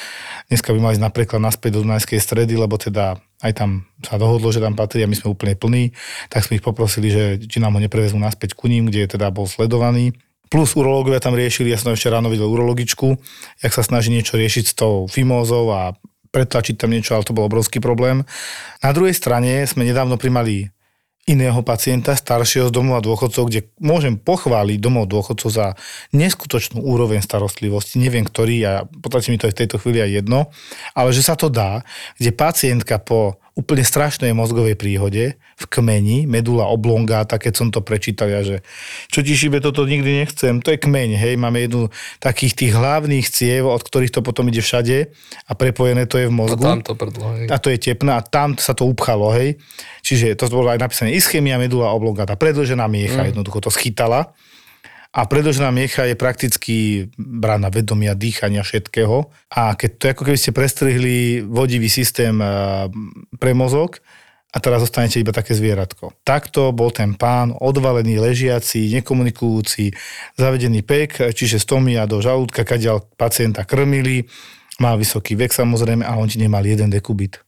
[0.47, 4.55] Dneska by mal ísť napríklad naspäť do Dunajskej stredy, lebo teda aj tam sa dohodlo,
[4.55, 5.91] že tam patrí a my sme úplne plní,
[6.31, 9.51] tak sme ich poprosili, že či nám ho neprevezú naspäť ku ním, kde teda bol
[9.51, 10.15] sledovaný.
[10.51, 13.15] Plus urológovia tam riešili, ja som ešte ráno videl urologičku,
[13.63, 15.95] jak sa snaží niečo riešiť s tou fimózou a
[16.35, 18.27] pretlačiť tam niečo, ale to bol obrovský problém.
[18.83, 20.67] Na druhej strane sme nedávno primali
[21.29, 25.67] iného pacienta, staršieho z domova dôchodcov, kde môžem pochváliť domov dôchodcov za
[26.17, 28.01] neskutočnú úroveň starostlivosti.
[28.01, 30.49] Neviem, ktorý, a v podstate mi to je v tejto chvíli aj jedno,
[30.97, 31.85] ale že sa to dá,
[32.17, 38.31] kde pacientka po úplne strašnej mozgovej príhode v kmeni, medula oblongata, keď som to prečítal,
[38.31, 38.63] ja, že
[39.11, 41.91] čo ti šibe, toto nikdy nechcem, to je kmeň, hej, máme jednu
[42.23, 45.11] takých tých hlavných ciev, od ktorých to potom ide všade
[45.45, 47.27] a prepojené to je v A mozgu tam to prdlo.
[47.37, 47.51] hej.
[47.51, 49.59] a to je tepné a tam sa to upchalo, hej.
[50.01, 53.33] Čiže to bolo aj napísané ischemia medula oblongata, predlžená miecha, mm.
[53.33, 54.33] jednoducho to schytala.
[55.11, 56.75] A predlžená miecha je prakticky
[57.19, 59.27] brána vedomia, dýchania, všetkého.
[59.51, 62.87] A keď to ako keby ste prestrihli vodivý systém eh,
[63.35, 63.99] pre mozog,
[64.51, 66.11] a teraz zostanete iba také zvieratko.
[66.27, 69.95] Takto bol ten pán odvalený, ležiaci, nekomunikujúci,
[70.35, 74.27] zavedený pek, čiže stomia do žalúdka, kadiaľ pacienta krmili,
[74.83, 77.39] mal vysoký vek samozrejme a on ti nemal jeden dekubit.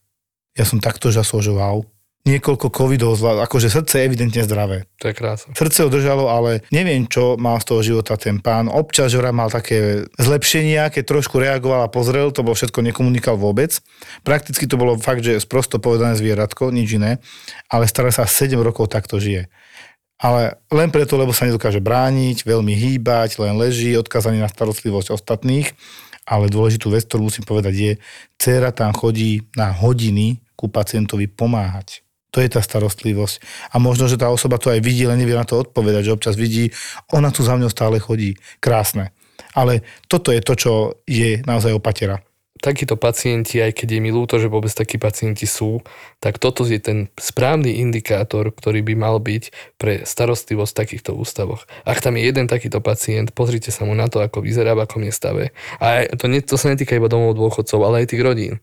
[0.56, 1.84] Ja som takto žasol, že wow.
[2.24, 3.44] Niekoľko covidov, zvládol.
[3.44, 4.88] akože srdce je evidentne zdravé.
[5.04, 5.52] To je krása.
[5.52, 8.72] Srdce udržalo, ale neviem, čo mal z toho života ten pán.
[8.72, 13.36] Občas, že vraj mal také zlepšenia, keď trošku reagoval a pozrel, to bolo všetko nekomunikal
[13.36, 13.76] vôbec.
[14.24, 17.20] Prakticky to bolo fakt, že sprosto povedané zvieratko, nič iné,
[17.68, 19.52] ale staré sa 7 rokov takto žije.
[20.24, 25.76] Ale len preto, lebo sa nedokáže brániť, veľmi hýbať, len leží, odkazaný na starostlivosť ostatných.
[26.24, 27.92] Ale dôležitú vec, ktorú musím povedať, je,
[28.40, 32.00] dcera tam chodí na hodiny ku pacientovi pomáhať.
[32.34, 33.70] To je tá starostlivosť.
[33.72, 36.36] A možno, že tá osoba to aj vidí, len nevie na to odpovedať, že občas
[36.36, 36.74] vidí,
[37.14, 38.34] ona tu za mňou stále chodí.
[38.58, 39.14] Krásne.
[39.54, 40.72] Ale toto je to, čo
[41.06, 42.18] je naozaj opatera
[42.64, 45.84] takíto pacienti, aj keď je mi ľúto, že vôbec takí pacienti sú,
[46.24, 51.68] tak toto je ten správny indikátor, ktorý by mal byť pre starostlivosť v takýchto ústavoch.
[51.84, 55.04] Ak tam je jeden takýto pacient, pozrite sa mu na to, ako vyzerá, v akom
[55.04, 55.44] je stave.
[55.84, 58.54] A to, nie, to sa netýka iba domov dôchodcov, ale aj tých rodín.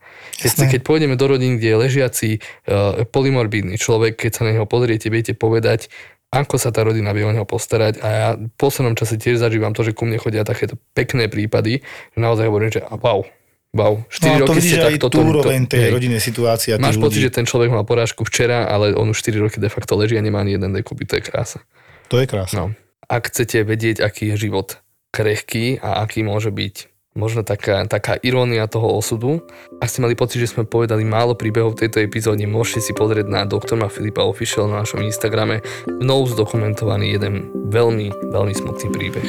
[0.40, 4.64] Keď, keď pôjdeme do rodín, kde je ležiaci uh, polymorbidný človek, keď sa na neho
[4.64, 5.92] pozriete, viete povedať,
[6.30, 9.74] ako sa tá rodina vie o neho postarať a ja v poslednom čase tiež zažívam
[9.74, 11.82] to, že ku mne chodia takéto pekné prípady,
[12.14, 13.26] že naozaj hovorím, že wow,
[13.70, 15.06] Wow, 4 no, roky ste takto...
[15.06, 16.74] tú úroveň tej rodinnej situácie.
[16.74, 17.06] Máš ľudí.
[17.06, 20.18] pocit, že ten človek mal porážku včera, ale on už 4 roky de facto leží
[20.18, 21.62] a nemá ani jeden dekubit, to je krása.
[22.10, 22.54] To je krása.
[22.58, 22.74] No.
[23.06, 24.82] Ak chcete vedieť, aký je život
[25.14, 29.42] krehký a aký môže byť možno taká, taká irónia toho osudu.
[29.82, 33.26] Ak ste mali pocit, že sme povedali málo príbehov v tejto epizóde, môžete si pozrieť
[33.26, 39.28] na doktorma Filipa Official na našom Instagrame mnou zdokumentovaný jeden veľmi, veľmi smutný príbeh.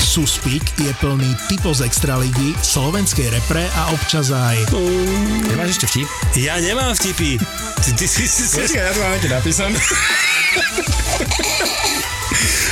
[0.00, 4.70] Suspík je plný typo z extraligy, slovenskej repre a občas aj...
[5.46, 6.08] Nemáš ešte vtip?
[6.40, 7.38] Ja nemám vtipy.
[7.38, 8.56] Ty, ty, ty, ty, ty.
[8.58, 9.78] Počkaj, ja tu mám ešte napísané.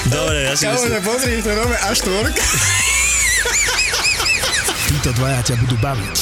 [0.09, 0.99] Dobre, ja si myslím.
[1.05, 2.27] pozri, to nové A4.
[4.89, 6.17] Títo dvaja ťa budú baviť.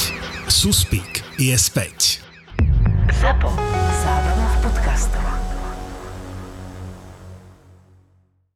[0.51, 2.19] Suspík je späť.
[3.17, 3.76] ZAPO.